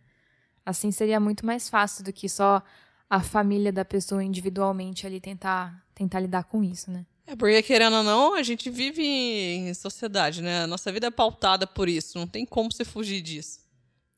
Assim 0.66 0.90
seria 0.90 1.18
muito 1.18 1.46
mais 1.46 1.68
fácil 1.68 2.04
do 2.04 2.12
que 2.12 2.28
só 2.28 2.62
a 3.08 3.20
família 3.20 3.72
da 3.72 3.86
pessoa 3.86 4.22
individualmente 4.22 5.06
ali 5.06 5.18
tentar, 5.18 5.82
tentar 5.94 6.20
lidar 6.20 6.44
com 6.44 6.62
isso, 6.62 6.90
né? 6.90 7.06
É, 7.26 7.34
porque 7.34 7.62
querendo 7.62 7.96
ou 7.96 8.02
não, 8.02 8.34
a 8.34 8.42
gente 8.42 8.68
vive 8.68 9.02
em 9.02 9.72
sociedade, 9.72 10.42
né? 10.42 10.64
A 10.64 10.66
nossa 10.66 10.92
vida 10.92 11.06
é 11.06 11.10
pautada 11.10 11.66
por 11.66 11.88
isso, 11.88 12.18
não 12.18 12.26
tem 12.26 12.44
como 12.44 12.70
você 12.70 12.84
fugir 12.84 13.22
disso. 13.22 13.60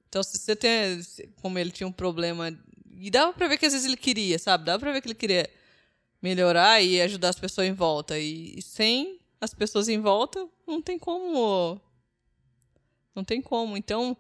Então, 0.09 0.25
se 0.25 0.39
você 0.39 0.57
tem, 0.57 1.01
como 1.41 1.57
ele 1.57 1.71
tinha 1.71 1.87
um 1.87 1.93
problema, 1.93 2.53
e 2.91 3.11
dava 3.13 3.33
pra 3.33 3.47
ver 3.47 3.59
que 3.59 3.67
às 3.67 3.73
vezes 3.73 3.87
ele 3.87 3.97
queria, 3.97 4.41
sabe? 4.41 4.65
Dava 4.65 4.81
pra 4.81 4.93
ver 4.93 5.01
que 5.01 5.07
ele 5.07 5.15
queria 5.15 5.49
melhorar 6.23 6.81
e 6.81 7.01
ajudar 7.01 7.31
as 7.31 7.39
pessoas 7.39 7.67
em 7.67 7.73
volta. 7.73 8.19
E, 8.19 8.61
sem 8.63 9.19
as 9.41 9.55
pessoas 9.55 9.89
em 9.89 10.01
volta, 10.01 10.47
não 10.67 10.83
tem 10.83 10.99
como. 10.99 11.81
Não 13.15 13.25
tem 13.25 13.41
como. 13.41 13.77
Então, 13.77 14.17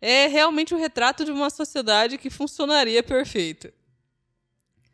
é 0.00 0.26
realmente 0.26 0.74
o 0.74 0.76
um 0.76 0.80
retrato 0.80 1.24
de 1.24 1.30
uma 1.30 1.50
sociedade 1.50 2.18
que 2.18 2.30
funcionaria 2.30 3.02
perfeito. 3.02 3.72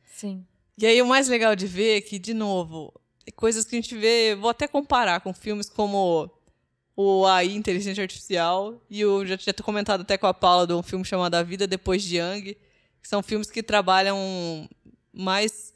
Sim. 0.05 0.47
E 0.77 0.87
aí, 0.87 1.01
o 1.03 1.07
mais 1.07 1.29
legal 1.29 1.57
de 1.57 1.67
ver 1.67 1.99
é 1.99 2.01
que, 2.01 2.19
de 2.19 2.35
novo, 2.35 2.93
coisas 3.37 3.65
que 3.65 3.77
a 3.77 3.81
gente 3.81 3.97
vê. 3.97 4.35
Vou 4.35 4.51
até 4.51 4.69
comparar 4.69 5.21
com 5.21 5.33
filmes 5.33 5.69
como 5.69 6.31
o 6.97 7.27
AI, 7.27 7.55
Inteligência 7.55 8.03
Artificial, 8.03 8.79
e 8.91 9.01
eu 9.01 9.27
já 9.27 9.37
tinha 9.37 9.55
comentado 9.55 10.03
até 10.03 10.19
com 10.19 10.27
a 10.27 10.35
Paula 10.35 10.67
de 10.67 10.75
um 10.75 10.83
filme 10.83 11.05
chamado 11.05 11.35
A 11.35 11.43
Vida 11.43 11.67
Depois 11.67 12.03
de 12.03 12.17
Yang, 12.17 12.55
que 13.03 13.09
são 13.09 13.23
filmes 13.23 13.51
que 13.51 13.63
trabalham 13.63 14.69
mais 15.13 15.73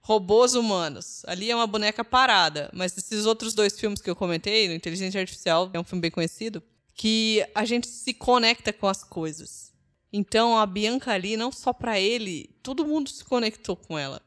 robôs 0.00 0.54
humanos. 0.54 1.22
Ali 1.26 1.50
é 1.50 1.54
uma 1.54 1.66
boneca 1.66 2.04
parada, 2.04 2.70
mas 2.72 2.96
esses 2.96 3.26
outros 3.26 3.54
dois 3.54 3.78
filmes 3.78 4.00
que 4.00 4.10
eu 4.10 4.16
comentei, 4.16 4.68
no 4.68 4.74
Inteligência 4.74 5.20
Artificial, 5.20 5.70
é 5.72 5.78
um 5.78 5.84
filme 5.84 6.02
bem 6.02 6.10
conhecido, 6.10 6.62
que 6.94 7.44
a 7.54 7.64
gente 7.64 7.86
se 7.86 8.12
conecta 8.12 8.72
com 8.72 8.86
as 8.86 9.04
coisas. 9.04 9.72
Então 10.12 10.58
a 10.58 10.66
Bianca 10.66 11.12
ali, 11.12 11.36
não 11.36 11.52
só 11.52 11.72
para 11.72 12.00
ele, 12.00 12.50
todo 12.62 12.86
mundo 12.86 13.10
se 13.10 13.24
conectou 13.24 13.76
com 13.76 13.98
ela. 13.98 14.20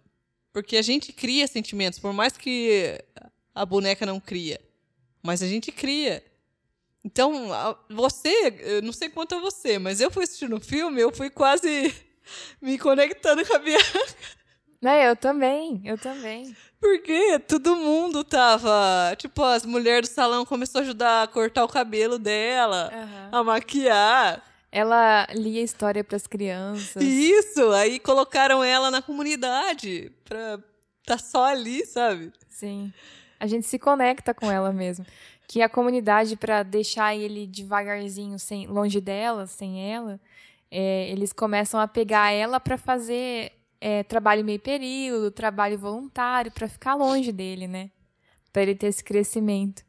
Porque 0.51 0.77
a 0.77 0.81
gente 0.81 1.11
cria 1.11 1.47
sentimentos, 1.47 1.99
por 1.99 2.13
mais 2.13 2.37
que 2.37 3.03
a 3.53 3.65
boneca 3.65 4.05
não 4.05 4.19
cria. 4.19 4.61
Mas 5.21 5.41
a 5.41 5.47
gente 5.47 5.71
cria. 5.71 6.23
Então, 7.03 7.49
você, 7.89 8.55
eu 8.59 8.81
não 8.81 8.93
sei 8.93 9.09
quanto 9.09 9.35
a 9.35 9.39
você, 9.39 9.77
mas 9.77 9.99
eu 9.99 10.09
fui 10.11 10.23
assistindo 10.23 10.55
o 10.55 10.61
filme, 10.61 11.01
eu 11.01 11.11
fui 11.11 11.29
quase 11.29 11.93
me 12.61 12.77
conectando 12.77 13.45
com 13.45 13.55
a 13.55 13.59
Bianca. 13.59 14.15
É, 14.83 15.09
eu 15.09 15.15
também, 15.15 15.81
eu 15.85 15.97
também. 15.97 16.55
Porque 16.79 17.39
todo 17.39 17.75
mundo 17.75 18.23
tava. 18.23 19.15
Tipo, 19.17 19.43
as 19.43 19.65
mulheres 19.65 20.09
do 20.09 20.13
salão 20.13 20.45
começou 20.45 20.79
a 20.79 20.83
ajudar 20.83 21.23
a 21.23 21.27
cortar 21.27 21.63
o 21.63 21.67
cabelo 21.67 22.19
dela, 22.19 22.91
uhum. 22.93 23.39
a 23.39 23.43
maquiar. 23.43 24.43
Ela 24.71 25.27
lia 25.33 25.61
história 25.61 26.03
para 26.03 26.15
as 26.15 26.27
crianças. 26.27 27.01
Isso, 27.01 27.71
aí 27.71 27.99
colocaram 27.99 28.63
ela 28.63 28.89
na 28.89 29.01
comunidade 29.01 30.11
pra 30.25 30.59
tá 31.05 31.17
só 31.17 31.45
ali, 31.45 31.85
sabe? 31.85 32.31
Sim. 32.49 32.91
A 33.39 33.47
gente 33.47 33.67
se 33.67 33.77
conecta 33.77 34.33
com 34.33 34.49
ela 34.51 34.71
mesmo. 34.71 35.05
Que 35.47 35.61
a 35.61 35.69
comunidade, 35.69 36.35
para 36.35 36.63
deixar 36.63 37.15
ele 37.15 37.45
devagarzinho, 37.45 38.39
sem, 38.39 38.67
longe 38.67 38.99
dela, 39.01 39.45
sem 39.45 39.93
ela, 39.93 40.19
é, 40.71 41.09
eles 41.11 41.31
começam 41.31 41.79
a 41.79 41.87
pegar 41.87 42.31
ela 42.31 42.59
para 42.59 42.77
fazer 42.77 43.51
é, 43.85 44.01
trabalho 44.01 44.45
meio 44.45 44.61
período, 44.61 45.29
trabalho 45.29 45.77
voluntário, 45.77 46.49
para 46.49 46.69
ficar 46.69 46.95
longe 46.95 47.33
dele, 47.33 47.67
né? 47.67 47.91
Para 48.53 48.61
ele 48.61 48.75
ter 48.75 48.87
esse 48.87 49.03
crescimento. 49.03 49.83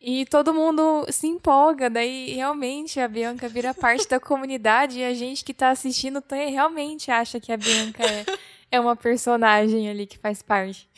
E 0.00 0.24
todo 0.24 0.54
mundo 0.54 1.04
se 1.10 1.26
empolga, 1.26 1.90
daí 1.90 2.32
realmente 2.32 2.98
a 2.98 3.06
Bianca 3.06 3.46
vira 3.46 3.74
parte 3.74 4.08
da 4.08 4.18
comunidade 4.18 5.00
e 5.00 5.04
a 5.04 5.12
gente 5.12 5.44
que 5.44 5.52
está 5.52 5.68
assistindo 5.68 6.24
realmente 6.30 7.10
acha 7.10 7.38
que 7.38 7.52
a 7.52 7.58
Bianca 7.58 8.02
é, 8.02 8.24
é 8.72 8.80
uma 8.80 8.96
personagem 8.96 9.90
ali 9.90 10.06
que 10.06 10.16
faz 10.16 10.40
parte. 10.40 10.88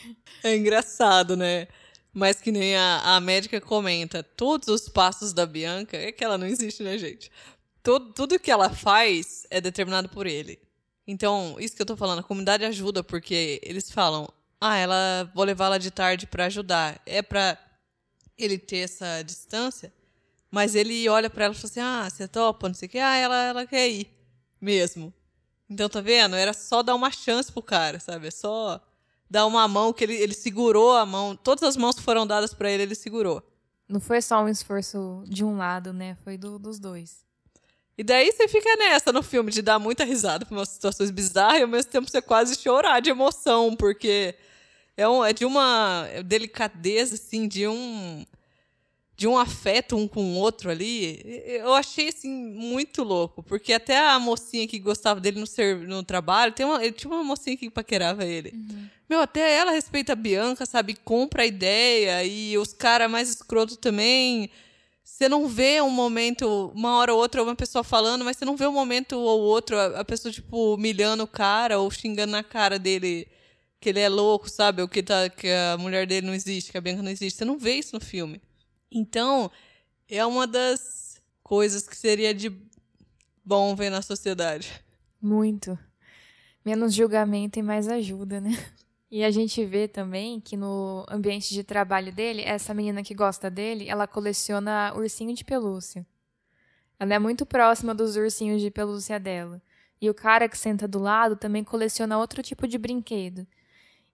É 0.44 0.54
engraçado, 0.56 1.36
né? 1.36 1.66
Mas 2.12 2.40
que 2.40 2.52
nem 2.52 2.76
a, 2.76 3.16
a 3.16 3.20
médica 3.20 3.60
comenta, 3.60 4.22
todos 4.22 4.68
os 4.68 4.88
passos 4.88 5.32
da 5.32 5.44
Bianca, 5.44 5.96
é 5.96 6.12
que 6.12 6.22
ela 6.22 6.38
não 6.38 6.46
existe, 6.46 6.84
né, 6.84 6.96
gente? 6.96 7.32
Tudo, 7.82 8.12
tudo 8.12 8.38
que 8.38 8.50
ela 8.50 8.70
faz 8.70 9.44
é 9.50 9.60
determinado 9.60 10.08
por 10.08 10.24
ele. 10.24 10.60
Então, 11.06 11.56
isso 11.58 11.74
que 11.74 11.82
eu 11.82 11.86
tô 11.86 11.96
falando, 11.96 12.20
a 12.20 12.22
comunidade 12.22 12.64
ajuda, 12.64 13.02
porque 13.02 13.60
eles 13.62 13.90
falam, 13.90 14.28
ah, 14.60 14.76
ela 14.76 15.30
vou 15.34 15.44
levá-la 15.44 15.78
de 15.78 15.90
tarde 15.90 16.26
para 16.26 16.46
ajudar. 16.46 17.00
É 17.04 17.20
para 17.20 17.58
ele 18.38 18.58
ter 18.58 18.78
essa 18.78 19.22
distância, 19.22 19.92
mas 20.50 20.74
ele 20.74 21.08
olha 21.08 21.28
para 21.28 21.46
ela 21.46 21.54
e 21.54 21.56
fala 21.56 21.68
assim: 21.68 21.80
"Ah, 21.80 22.08
você 22.08 22.28
topa, 22.28 22.68
não 22.68 22.74
sei 22.74 22.86
o 22.86 22.90
que. 22.90 22.98
Ah, 22.98 23.16
ela 23.16 23.36
ela 23.44 23.66
quer 23.66 23.88
ir 23.88 24.08
mesmo". 24.60 25.12
Então, 25.68 25.88
tá 25.88 26.00
vendo? 26.00 26.36
Era 26.36 26.52
só 26.52 26.82
dar 26.82 26.94
uma 26.94 27.10
chance 27.10 27.50
pro 27.50 27.62
cara, 27.62 27.98
sabe? 27.98 28.28
É 28.28 28.30
só 28.30 28.80
dar 29.28 29.46
uma 29.46 29.66
mão 29.66 29.92
que 29.92 30.04
ele, 30.04 30.14
ele 30.14 30.34
segurou 30.34 30.94
a 30.96 31.06
mão, 31.06 31.34
todas 31.34 31.62
as 31.64 31.76
mãos 31.76 31.96
que 31.96 32.02
foram 32.02 32.26
dadas 32.26 32.52
para 32.52 32.70
ele, 32.70 32.82
ele 32.84 32.94
segurou. 32.94 33.42
Não 33.88 33.98
foi 33.98 34.20
só 34.22 34.42
um 34.44 34.48
esforço 34.48 35.24
de 35.26 35.42
um 35.42 35.56
lado, 35.56 35.92
né? 35.92 36.16
Foi 36.22 36.36
do, 36.36 36.58
dos 36.58 36.78
dois. 36.78 37.24
E 37.96 38.02
daí 38.02 38.32
você 38.32 38.48
fica 38.48 38.74
nessa 38.76 39.12
no 39.12 39.22
filme 39.22 39.50
de 39.50 39.60
dar 39.60 39.78
muita 39.78 40.04
risada 40.04 40.46
por 40.46 40.56
umas 40.56 40.70
situações 40.70 41.10
bizarras 41.10 41.60
e 41.60 41.62
ao 41.62 41.68
mesmo 41.68 41.90
tempo 41.90 42.10
você 42.10 42.22
quase 42.22 42.56
chorar 42.56 43.00
de 43.00 43.10
emoção, 43.10 43.76
porque 43.76 44.34
é, 44.96 45.08
um, 45.08 45.24
é 45.24 45.32
de 45.32 45.44
uma 45.44 46.06
delicadeza, 46.24 47.14
assim, 47.14 47.46
de 47.46 47.66
um 47.66 48.24
de 49.14 49.28
um 49.28 49.38
afeto 49.38 49.96
um 49.96 50.08
com 50.08 50.32
o 50.32 50.34
outro 50.34 50.68
ali. 50.68 51.20
Eu 51.46 51.74
achei 51.74 52.08
assim 52.08 52.28
muito 52.28 53.04
louco, 53.04 53.40
porque 53.42 53.72
até 53.72 53.96
a 53.96 54.18
mocinha 54.18 54.66
que 54.66 54.80
gostava 54.80 55.20
dele 55.20 55.38
no, 55.38 55.46
ser, 55.46 55.76
no 55.76 56.02
trabalho, 56.02 56.52
tem 56.52 56.66
uma, 56.66 56.82
ele 56.82 56.92
tinha 56.92 57.12
uma 57.12 57.22
mocinha 57.22 57.56
que 57.56 57.70
paquerava 57.70 58.24
ele. 58.24 58.52
Uhum. 58.52 58.88
Meu, 59.08 59.20
até 59.20 59.54
ela 59.54 59.70
respeita 59.70 60.14
a 60.14 60.16
Bianca, 60.16 60.66
sabe? 60.66 60.96
Compra 60.96 61.42
a 61.42 61.46
ideia 61.46 62.24
e 62.24 62.58
os 62.58 62.72
caras 62.72 63.08
mais 63.08 63.28
escroto 63.28 63.76
também 63.76 64.50
você 65.04 65.28
não 65.28 65.48
vê 65.48 65.80
um 65.80 65.90
momento, 65.90 66.72
uma 66.74 66.96
hora 66.96 67.12
ou 67.12 67.20
outra, 67.20 67.42
uma 67.42 67.56
pessoa 67.56 67.82
falando, 67.82 68.24
mas 68.24 68.36
você 68.36 68.44
não 68.44 68.56
vê 68.56 68.66
um 68.66 68.72
momento 68.72 69.18
ou 69.18 69.40
outro, 69.40 69.78
a, 69.78 70.04
pessoa, 70.04 70.32
tipo, 70.32 70.74
humilhando 70.74 71.24
o 71.24 71.28
cara 71.28 71.78
ou 71.78 71.90
xingando 71.90 72.32
na 72.32 72.42
cara 72.42 72.78
dele 72.78 73.26
que 73.80 73.88
ele 73.88 73.98
é 73.98 74.08
louco, 74.08 74.48
sabe? 74.48 74.80
Ou 74.80 74.88
que, 74.88 75.02
tá, 75.02 75.28
que 75.28 75.48
a 75.48 75.76
mulher 75.76 76.06
dele 76.06 76.26
não 76.26 76.34
existe, 76.34 76.70
que 76.70 76.78
a 76.78 76.80
Bianca 76.80 77.02
não 77.02 77.10
existe. 77.10 77.36
Você 77.36 77.44
não 77.44 77.58
vê 77.58 77.74
isso 77.74 77.94
no 77.94 78.00
filme. 78.00 78.40
Então, 78.90 79.50
é 80.08 80.24
uma 80.24 80.46
das 80.46 81.20
coisas 81.42 81.86
que 81.86 81.96
seria 81.96 82.32
de 82.32 82.50
bom 83.44 83.74
ver 83.74 83.90
na 83.90 84.00
sociedade. 84.00 84.72
Muito. 85.20 85.76
Menos 86.64 86.94
julgamento 86.94 87.58
e 87.58 87.62
mais 87.62 87.88
ajuda, 87.88 88.40
né? 88.40 88.52
E 89.12 89.22
a 89.22 89.30
gente 89.30 89.62
vê 89.66 89.86
também 89.86 90.40
que 90.40 90.56
no 90.56 91.04
ambiente 91.06 91.52
de 91.52 91.62
trabalho 91.62 92.10
dele, 92.10 92.40
essa 92.40 92.72
menina 92.72 93.02
que 93.02 93.12
gosta 93.12 93.50
dele, 93.50 93.86
ela 93.86 94.06
coleciona 94.06 94.90
ursinho 94.96 95.34
de 95.34 95.44
pelúcia. 95.44 96.06
Ela 96.98 97.12
é 97.12 97.18
muito 97.18 97.44
próxima 97.44 97.94
dos 97.94 98.16
ursinhos 98.16 98.62
de 98.62 98.70
pelúcia 98.70 99.20
dela. 99.20 99.60
E 100.00 100.08
o 100.08 100.14
cara 100.14 100.48
que 100.48 100.56
senta 100.56 100.88
do 100.88 100.98
lado 100.98 101.36
também 101.36 101.62
coleciona 101.62 102.16
outro 102.16 102.42
tipo 102.42 102.66
de 102.66 102.78
brinquedo. 102.78 103.46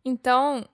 Então, 0.04 0.68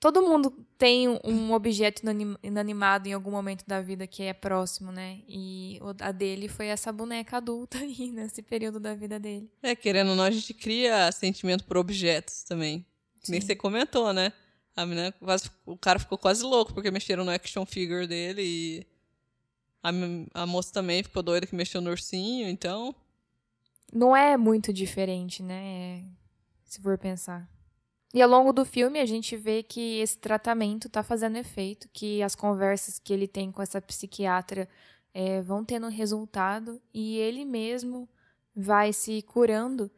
todo 0.00 0.22
mundo 0.22 0.50
tem 0.76 1.08
um 1.22 1.52
objeto 1.52 2.02
inanimado 2.42 3.08
em 3.08 3.12
algum 3.12 3.30
momento 3.30 3.64
da 3.64 3.80
vida 3.80 4.08
que 4.08 4.24
é 4.24 4.32
próximo, 4.32 4.90
né? 4.90 5.20
E 5.28 5.78
a 6.00 6.10
dele 6.10 6.48
foi 6.48 6.66
essa 6.66 6.90
boneca 6.90 7.36
adulta 7.36 7.78
aí, 7.78 8.10
nesse 8.10 8.42
período 8.42 8.80
da 8.80 8.92
vida 8.92 9.20
dele. 9.20 9.48
É, 9.62 9.76
querendo 9.76 10.10
ou 10.10 10.16
não, 10.16 10.24
a 10.24 10.32
gente 10.32 10.52
cria 10.52 11.12
sentimento 11.12 11.64
por 11.64 11.76
objetos 11.76 12.42
também. 12.42 12.84
Sim. 13.22 13.32
Nem 13.32 13.40
você 13.40 13.54
comentou, 13.54 14.12
né? 14.12 14.32
A 14.74 14.86
menina, 14.86 15.14
o 15.66 15.76
cara 15.76 15.98
ficou 15.98 16.16
quase 16.16 16.42
louco 16.42 16.72
porque 16.72 16.90
mexeram 16.90 17.24
no 17.24 17.30
action 17.30 17.64
figure 17.66 18.06
dele 18.06 18.42
e 18.42 18.86
a, 19.82 19.90
a 20.42 20.46
moça 20.46 20.72
também 20.72 21.02
ficou 21.02 21.22
doida 21.22 21.46
que 21.46 21.54
mexeu 21.54 21.80
no 21.80 21.90
ursinho, 21.90 22.48
então. 22.48 22.94
Não 23.92 24.16
é 24.16 24.36
muito 24.36 24.72
diferente, 24.72 25.42
né? 25.42 26.04
Se 26.64 26.80
for 26.80 26.96
pensar. 26.96 27.48
E 28.14 28.20
ao 28.20 28.28
longo 28.28 28.52
do 28.52 28.64
filme 28.64 28.98
a 28.98 29.06
gente 29.06 29.36
vê 29.36 29.62
que 29.62 29.98
esse 30.00 30.18
tratamento 30.18 30.86
está 30.86 31.02
fazendo 31.02 31.36
efeito, 31.36 31.88
que 31.92 32.22
as 32.22 32.34
conversas 32.34 32.98
que 32.98 33.12
ele 33.12 33.26
tem 33.26 33.50
com 33.50 33.62
essa 33.62 33.80
psiquiatra 33.80 34.68
é, 35.14 35.42
vão 35.42 35.64
tendo 35.64 35.88
resultado 35.88 36.80
e 36.92 37.16
ele 37.16 37.44
mesmo 37.44 38.08
vai 38.54 38.92
se 38.92 39.22
curando 39.22 39.90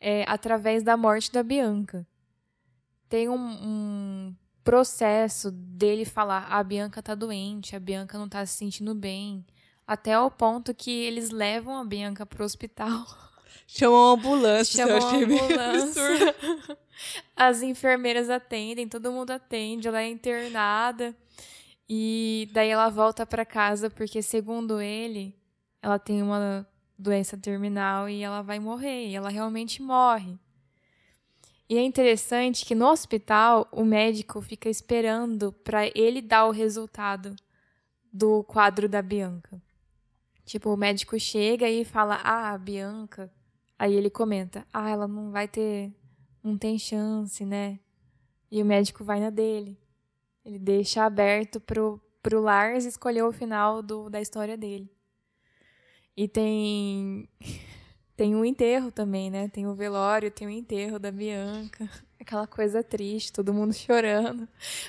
é, 0.00 0.24
através 0.28 0.82
da 0.82 0.96
morte 0.96 1.32
da 1.32 1.42
Bianca. 1.42 2.06
Tem 3.14 3.28
um, 3.28 3.36
um 3.38 4.34
processo 4.64 5.52
dele 5.52 6.04
falar: 6.04 6.48
a 6.50 6.60
Bianca 6.64 7.00
tá 7.00 7.14
doente, 7.14 7.76
a 7.76 7.78
Bianca 7.78 8.18
não 8.18 8.28
tá 8.28 8.44
se 8.44 8.56
sentindo 8.56 8.92
bem, 8.92 9.46
até 9.86 10.18
o 10.18 10.28
ponto 10.28 10.74
que 10.74 10.90
eles 10.90 11.30
levam 11.30 11.76
a 11.76 11.84
Bianca 11.84 12.26
pro 12.26 12.44
hospital. 12.44 13.06
Chamam 13.68 14.00
uma 14.00 14.14
ambulância, 14.14 14.84
Chamam 14.84 14.98
eu 14.98 15.06
achei 15.06 15.24
ambulância. 15.26 16.36
As 17.36 17.62
enfermeiras 17.62 18.28
atendem, 18.28 18.88
todo 18.88 19.12
mundo 19.12 19.30
atende, 19.30 19.86
ela 19.86 20.02
é 20.02 20.08
internada. 20.08 21.14
E 21.88 22.50
daí 22.52 22.70
ela 22.70 22.88
volta 22.88 23.24
para 23.24 23.44
casa 23.44 23.88
porque, 23.88 24.22
segundo 24.22 24.80
ele, 24.80 25.38
ela 25.80 26.00
tem 26.00 26.20
uma 26.20 26.66
doença 26.98 27.38
terminal 27.38 28.08
e 28.08 28.24
ela 28.24 28.42
vai 28.42 28.58
morrer. 28.58 29.06
E 29.06 29.14
ela 29.14 29.28
realmente 29.28 29.80
morre. 29.80 30.36
E 31.68 31.78
é 31.78 31.82
interessante 31.82 32.64
que 32.64 32.74
no 32.74 32.86
hospital 32.86 33.66
o 33.72 33.84
médico 33.84 34.40
fica 34.40 34.68
esperando 34.68 35.52
para 35.52 35.86
ele 35.94 36.20
dar 36.20 36.46
o 36.46 36.50
resultado 36.50 37.34
do 38.12 38.44
quadro 38.44 38.88
da 38.88 39.00
Bianca. 39.00 39.60
Tipo, 40.44 40.70
o 40.70 40.76
médico 40.76 41.18
chega 41.18 41.68
e 41.68 41.84
fala: 41.84 42.20
Ah, 42.22 42.52
a 42.52 42.58
Bianca 42.58 43.32
Aí 43.78 43.94
ele 43.94 44.10
comenta: 44.10 44.66
"Ah, 44.72 44.88
ela 44.90 45.08
não 45.08 45.30
vai 45.30 45.48
ter, 45.48 45.92
não 46.42 46.56
tem 46.56 46.78
chance, 46.78 47.44
né?" 47.44 47.78
E 48.50 48.62
o 48.62 48.66
médico 48.66 49.04
vai 49.04 49.20
na 49.20 49.30
dele. 49.30 49.78
Ele 50.44 50.58
deixa 50.58 51.04
aberto 51.04 51.60
pro 51.60 52.00
pro 52.22 52.40
Lars 52.40 52.86
escolher 52.86 53.22
o 53.22 53.32
final 53.32 53.82
do, 53.82 54.08
da 54.08 54.18
história 54.20 54.56
dele. 54.56 54.90
E 56.16 56.26
tem 56.26 57.28
tem 58.16 58.34
um 58.34 58.44
enterro 58.44 58.90
também, 58.90 59.30
né? 59.30 59.48
Tem 59.48 59.66
o 59.66 59.74
velório, 59.74 60.30
tem 60.30 60.46
o 60.46 60.50
enterro 60.50 60.98
da 60.98 61.10
Bianca 61.10 61.88
aquela 62.24 62.46
coisa 62.46 62.82
triste, 62.82 63.32
todo 63.32 63.52
mundo 63.52 63.72
chorando. 63.76 64.48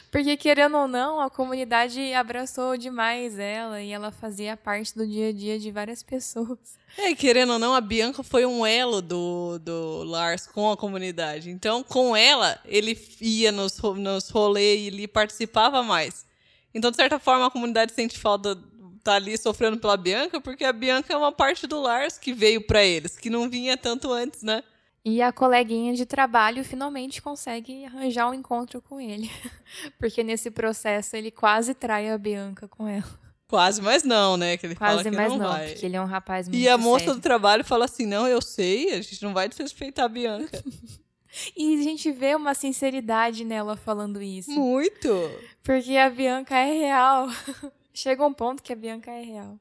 Porque, 0.10 0.36
querendo 0.38 0.78
ou 0.78 0.88
não, 0.88 1.20
a 1.20 1.30
comunidade 1.30 2.14
abraçou 2.14 2.78
demais 2.78 3.38
ela 3.38 3.82
e 3.82 3.92
ela 3.92 4.12
fazia 4.12 4.58
parte 4.58 4.96
do 4.96 5.06
dia 5.06 5.30
a 5.30 5.34
dia 5.34 5.60
de 5.60 5.70
várias 5.70 6.02
pessoas. 6.02 6.58
É, 6.98 7.14
querendo 7.14 7.54
ou 7.54 7.60
não, 7.60 7.76
a 7.76 7.82
Bianca 7.82 8.24
foi 8.24 8.46
um 8.46 8.66
elo 8.66 9.02
do, 9.02 9.60
do 9.60 10.04
Lars 10.04 10.48
com 10.48 10.72
a 10.72 10.78
comunidade. 10.78 11.50
Então, 11.50 11.84
com 11.84 12.16
ela, 12.16 12.58
ele 12.66 12.98
ia 13.20 13.52
nos, 13.52 13.78
nos 13.78 14.30
rolês 14.30 14.82
e 14.82 14.88
ele 14.88 15.08
participava 15.08 15.84
mais. 15.84 16.26
Então, 16.74 16.90
de 16.90 16.98
certa 16.98 17.20
forma, 17.20 17.48
a 17.48 17.52
comunidade 17.52 17.94
sente 17.94 18.18
falta 18.18 18.58
tá 19.06 19.14
ali 19.14 19.38
sofrendo 19.38 19.78
pela 19.78 19.96
Bianca, 19.96 20.42
porque 20.42 20.66
a 20.66 20.74
Bianca 20.74 21.14
é 21.14 21.18
uma 21.18 21.32
parte 21.32 21.68
do 21.68 21.80
Lars 21.80 22.18
que 22.18 22.34
veio 22.34 22.66
para 22.66 22.84
eles, 22.84 23.16
que 23.16 23.30
não 23.30 23.48
vinha 23.48 23.78
tanto 23.78 24.12
antes, 24.12 24.42
né? 24.42 24.64
E 25.06 25.22
a 25.22 25.32
coleguinha 25.32 25.94
de 25.94 26.04
trabalho 26.04 26.64
finalmente 26.64 27.22
consegue 27.22 27.86
arranjar 27.86 28.28
um 28.28 28.34
encontro 28.34 28.82
com 28.82 29.00
ele. 29.00 29.30
Porque 30.00 30.24
nesse 30.24 30.50
processo 30.50 31.16
ele 31.16 31.30
quase 31.30 31.76
trai 31.76 32.10
a 32.10 32.18
Bianca 32.18 32.68
com 32.68 32.88
ela. 32.88 33.26
Quase, 33.48 33.80
mas 33.80 34.04
não, 34.04 34.36
né? 34.36 34.58
Que 34.58 34.66
ele 34.66 34.76
quase, 34.76 35.04
fala 35.04 35.04
que 35.04 35.16
mas 35.16 35.32
não, 35.32 35.38
não 35.38 35.50
vai. 35.50 35.70
porque 35.70 35.86
ele 35.86 35.96
é 35.96 36.02
um 36.02 36.06
rapaz 36.06 36.48
muito 36.48 36.60
E 36.60 36.68
a 36.68 36.80
moça 36.80 37.06
sério. 37.06 37.20
do 37.20 37.22
trabalho 37.22 37.64
fala 37.64 37.86
assim: 37.86 38.08
não, 38.08 38.28
eu 38.28 38.42
sei, 38.42 38.92
a 38.92 39.02
gente 39.02 39.22
não 39.22 39.36
vai 39.36 39.48
desrespeitar 39.48 40.06
a 40.06 40.10
Bianca. 40.10 40.64
e 41.56 41.80
a 41.80 41.84
gente 41.84 42.12
vê 42.12 42.34
uma 42.34 42.56
sinceridade 42.56 43.46
nela 43.46 43.78
falando 43.78 44.20
isso. 44.20 44.50
Muito! 44.50 45.30
Porque 45.62 45.96
a 45.96 46.10
Bianca 46.10 46.58
é 46.58 46.74
real. 46.74 47.30
Chega 47.96 48.26
um 48.26 48.34
ponto 48.34 48.62
que 48.62 48.74
a 48.74 48.76
Bianca 48.76 49.10
é 49.10 49.24
real. 49.24 49.58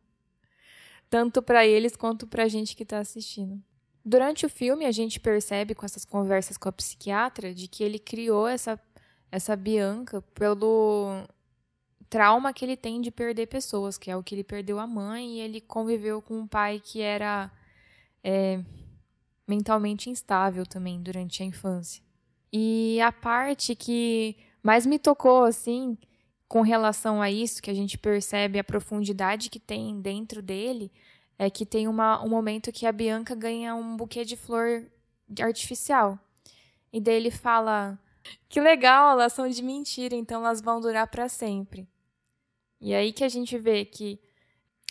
Tanto 1.09 1.40
para 1.40 1.64
eles 1.64 1.94
quanto 1.94 2.27
pra 2.27 2.49
gente 2.49 2.75
que 2.75 2.85
tá 2.85 2.99
assistindo. 2.99 3.62
Durante 4.05 4.44
o 4.44 4.51
filme, 4.51 4.85
a 4.85 4.90
gente 4.90 5.20
percebe 5.20 5.75
com 5.75 5.87
essas 5.87 6.05
conversas 6.05 6.59
com 6.59 6.68
a 6.68 6.73
psiquiatra 6.73 7.55
de 7.55 7.68
que 7.68 7.85
ele 7.85 7.99
criou 7.99 8.49
essa, 8.49 8.79
essa 9.31 9.55
Bianca 9.55 10.20
pelo 10.35 11.23
trauma 12.11 12.53
que 12.53 12.64
ele 12.64 12.77
tem 12.77 13.01
de 13.01 13.12
perder 13.12 13.47
pessoas, 13.47 13.97
que 13.97 14.11
é 14.11 14.16
o 14.16 14.23
que 14.23 14.35
ele 14.35 14.44
perdeu 14.44 14.81
a 14.81 14.87
mãe 14.87 15.37
e 15.37 15.40
ele 15.40 15.61
conviveu 15.61 16.20
com 16.20 16.40
um 16.40 16.47
pai 16.47 16.83
que 16.85 17.01
era 17.01 17.51
é, 18.23 18.61
mentalmente 19.47 20.11
instável 20.11 20.66
também 20.66 21.01
durante 21.01 21.42
a 21.42 21.47
infância. 21.47 22.03
E 22.53 23.01
a 23.01 23.12
parte 23.12 23.77
que 23.77 24.37
mais 24.62 24.87
me 24.87 24.99
tocou, 24.99 25.44
assim, 25.44 25.97
com 26.55 26.61
relação 26.61 27.21
a 27.21 27.29
isso, 27.29 27.61
que 27.61 27.69
a 27.69 27.75
gente 27.75 27.99
percebe 27.99 28.61
a 28.61 28.62
profundidade 28.62 29.51
que 29.51 29.59
tem 29.59 30.01
dentro 30.01 30.40
dele, 30.40 30.93
é 31.37 31.51
que 31.51 31.67
tem 31.67 31.88
uma, 31.88 32.25
um 32.25 32.29
momento 32.29 32.71
que 32.71 32.87
a 32.87 32.93
Bianca 32.93 33.35
ganha 33.35 33.75
um 33.75 33.97
buquê 33.97 34.25
de 34.25 34.37
flor 34.37 34.87
artificial. 35.40 36.17
E 36.93 37.01
daí 37.01 37.17
ele 37.17 37.33
fala: 37.33 37.99
Que 38.49 38.61
legal, 38.61 39.11
elas 39.11 39.33
são 39.33 39.49
de 39.49 39.61
mentira, 39.64 40.14
então 40.14 40.43
elas 40.43 40.61
vão 40.61 40.81
durar 40.81 41.09
para 41.09 41.29
sempre. 41.29 41.88
E 42.81 42.95
aí 42.95 43.12
que 43.12 43.25
a 43.25 43.29
gente 43.29 43.59
vê 43.59 43.85
que 43.85 44.21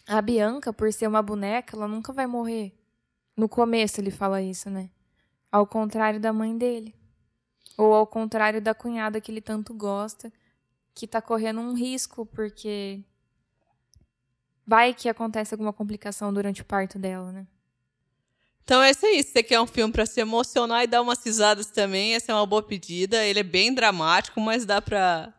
a 0.06 0.22
Bianca, 0.22 0.74
por 0.74 0.92
ser 0.92 1.08
uma 1.08 1.22
boneca, 1.22 1.78
ela 1.78 1.88
nunca 1.88 2.12
vai 2.12 2.28
morrer. 2.28 2.78
No 3.38 3.48
começo 3.48 4.02
ele 4.02 4.12
fala 4.12 4.42
isso, 4.42 4.70
né? 4.70 4.90
Ao 5.50 5.66
contrário 5.66 6.20
da 6.20 6.34
mãe 6.34 6.58
dele. 6.58 6.94
Ou 7.78 7.94
ao 7.94 8.06
contrário 8.06 8.62
da 8.62 8.76
cunhada 8.76 9.22
que 9.22 9.32
ele 9.32 9.40
tanto 9.40 9.74
gosta, 9.74 10.30
que 10.94 11.08
tá 11.08 11.22
correndo 11.22 11.62
um 11.62 11.74
risco 11.74 12.26
porque 12.26 13.02
vai 14.66 14.94
que 14.94 15.10
acontece 15.10 15.54
alguma 15.54 15.74
complicação 15.74 16.34
durante 16.34 16.62
o 16.62 16.66
parto 16.66 16.98
dela, 16.98 17.32
né? 17.32 17.48
Então 18.64 18.82
é 18.82 18.92
isso 18.92 19.32
você 19.32 19.44
quer 19.44 19.60
um 19.60 19.68
filme 19.68 19.92
para 19.92 20.06
se 20.06 20.22
emocionar 20.22 20.84
e 20.84 20.88
dar 20.88 21.02
umas 21.02 21.24
risadas 21.24 21.68
também, 21.68 22.16
essa 22.16 22.32
é 22.32 22.36
uma 22.36 22.46
boa 22.46 22.64
pedida. 22.64 23.26
Ele 23.26 23.40
é 23.40 23.44
bem 23.44 23.74
dramático, 23.74 24.40
mas 24.40 24.66
dá 24.66 24.82
pra, 24.82 25.34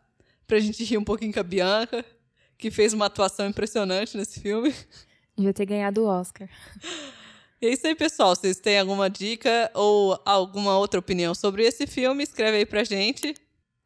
pra 0.45 0.59
gente 0.59 0.83
rir 0.83 0.97
um 0.97 1.03
pouquinho 1.03 1.33
com 1.33 1.39
a 1.39 1.43
Bianca, 1.43 2.05
que 2.57 2.69
fez 2.69 2.93
uma 2.93 3.07
atuação 3.07 3.47
impressionante 3.47 4.15
nesse 4.15 4.39
filme. 4.39 4.73
Devia 5.35 5.53
ter 5.53 5.65
ganhado 5.65 6.03
o 6.03 6.07
Oscar. 6.07 6.47
E 7.61 7.67
é 7.67 7.71
isso 7.71 7.87
aí, 7.87 7.95
pessoal. 7.95 8.35
Se 8.35 8.41
vocês 8.41 8.59
têm 8.59 8.77
alguma 8.77 9.09
dica 9.09 9.71
ou 9.73 10.21
alguma 10.25 10.77
outra 10.77 10.99
opinião 10.99 11.33
sobre 11.33 11.63
esse 11.63 11.87
filme, 11.87 12.21
escreve 12.21 12.57
aí 12.57 12.65
pra 12.65 12.83
gente. 12.83 13.33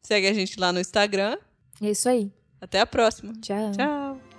Segue 0.02 0.26
a 0.26 0.34
gente 0.34 0.58
lá 0.58 0.72
no 0.72 0.80
Instagram. 0.80 1.38
É 1.80 1.90
isso 1.90 2.08
aí. 2.08 2.30
Até 2.60 2.80
a 2.80 2.86
próxima. 2.86 3.32
Tchau. 3.40 3.72
Tchau. 3.72 4.29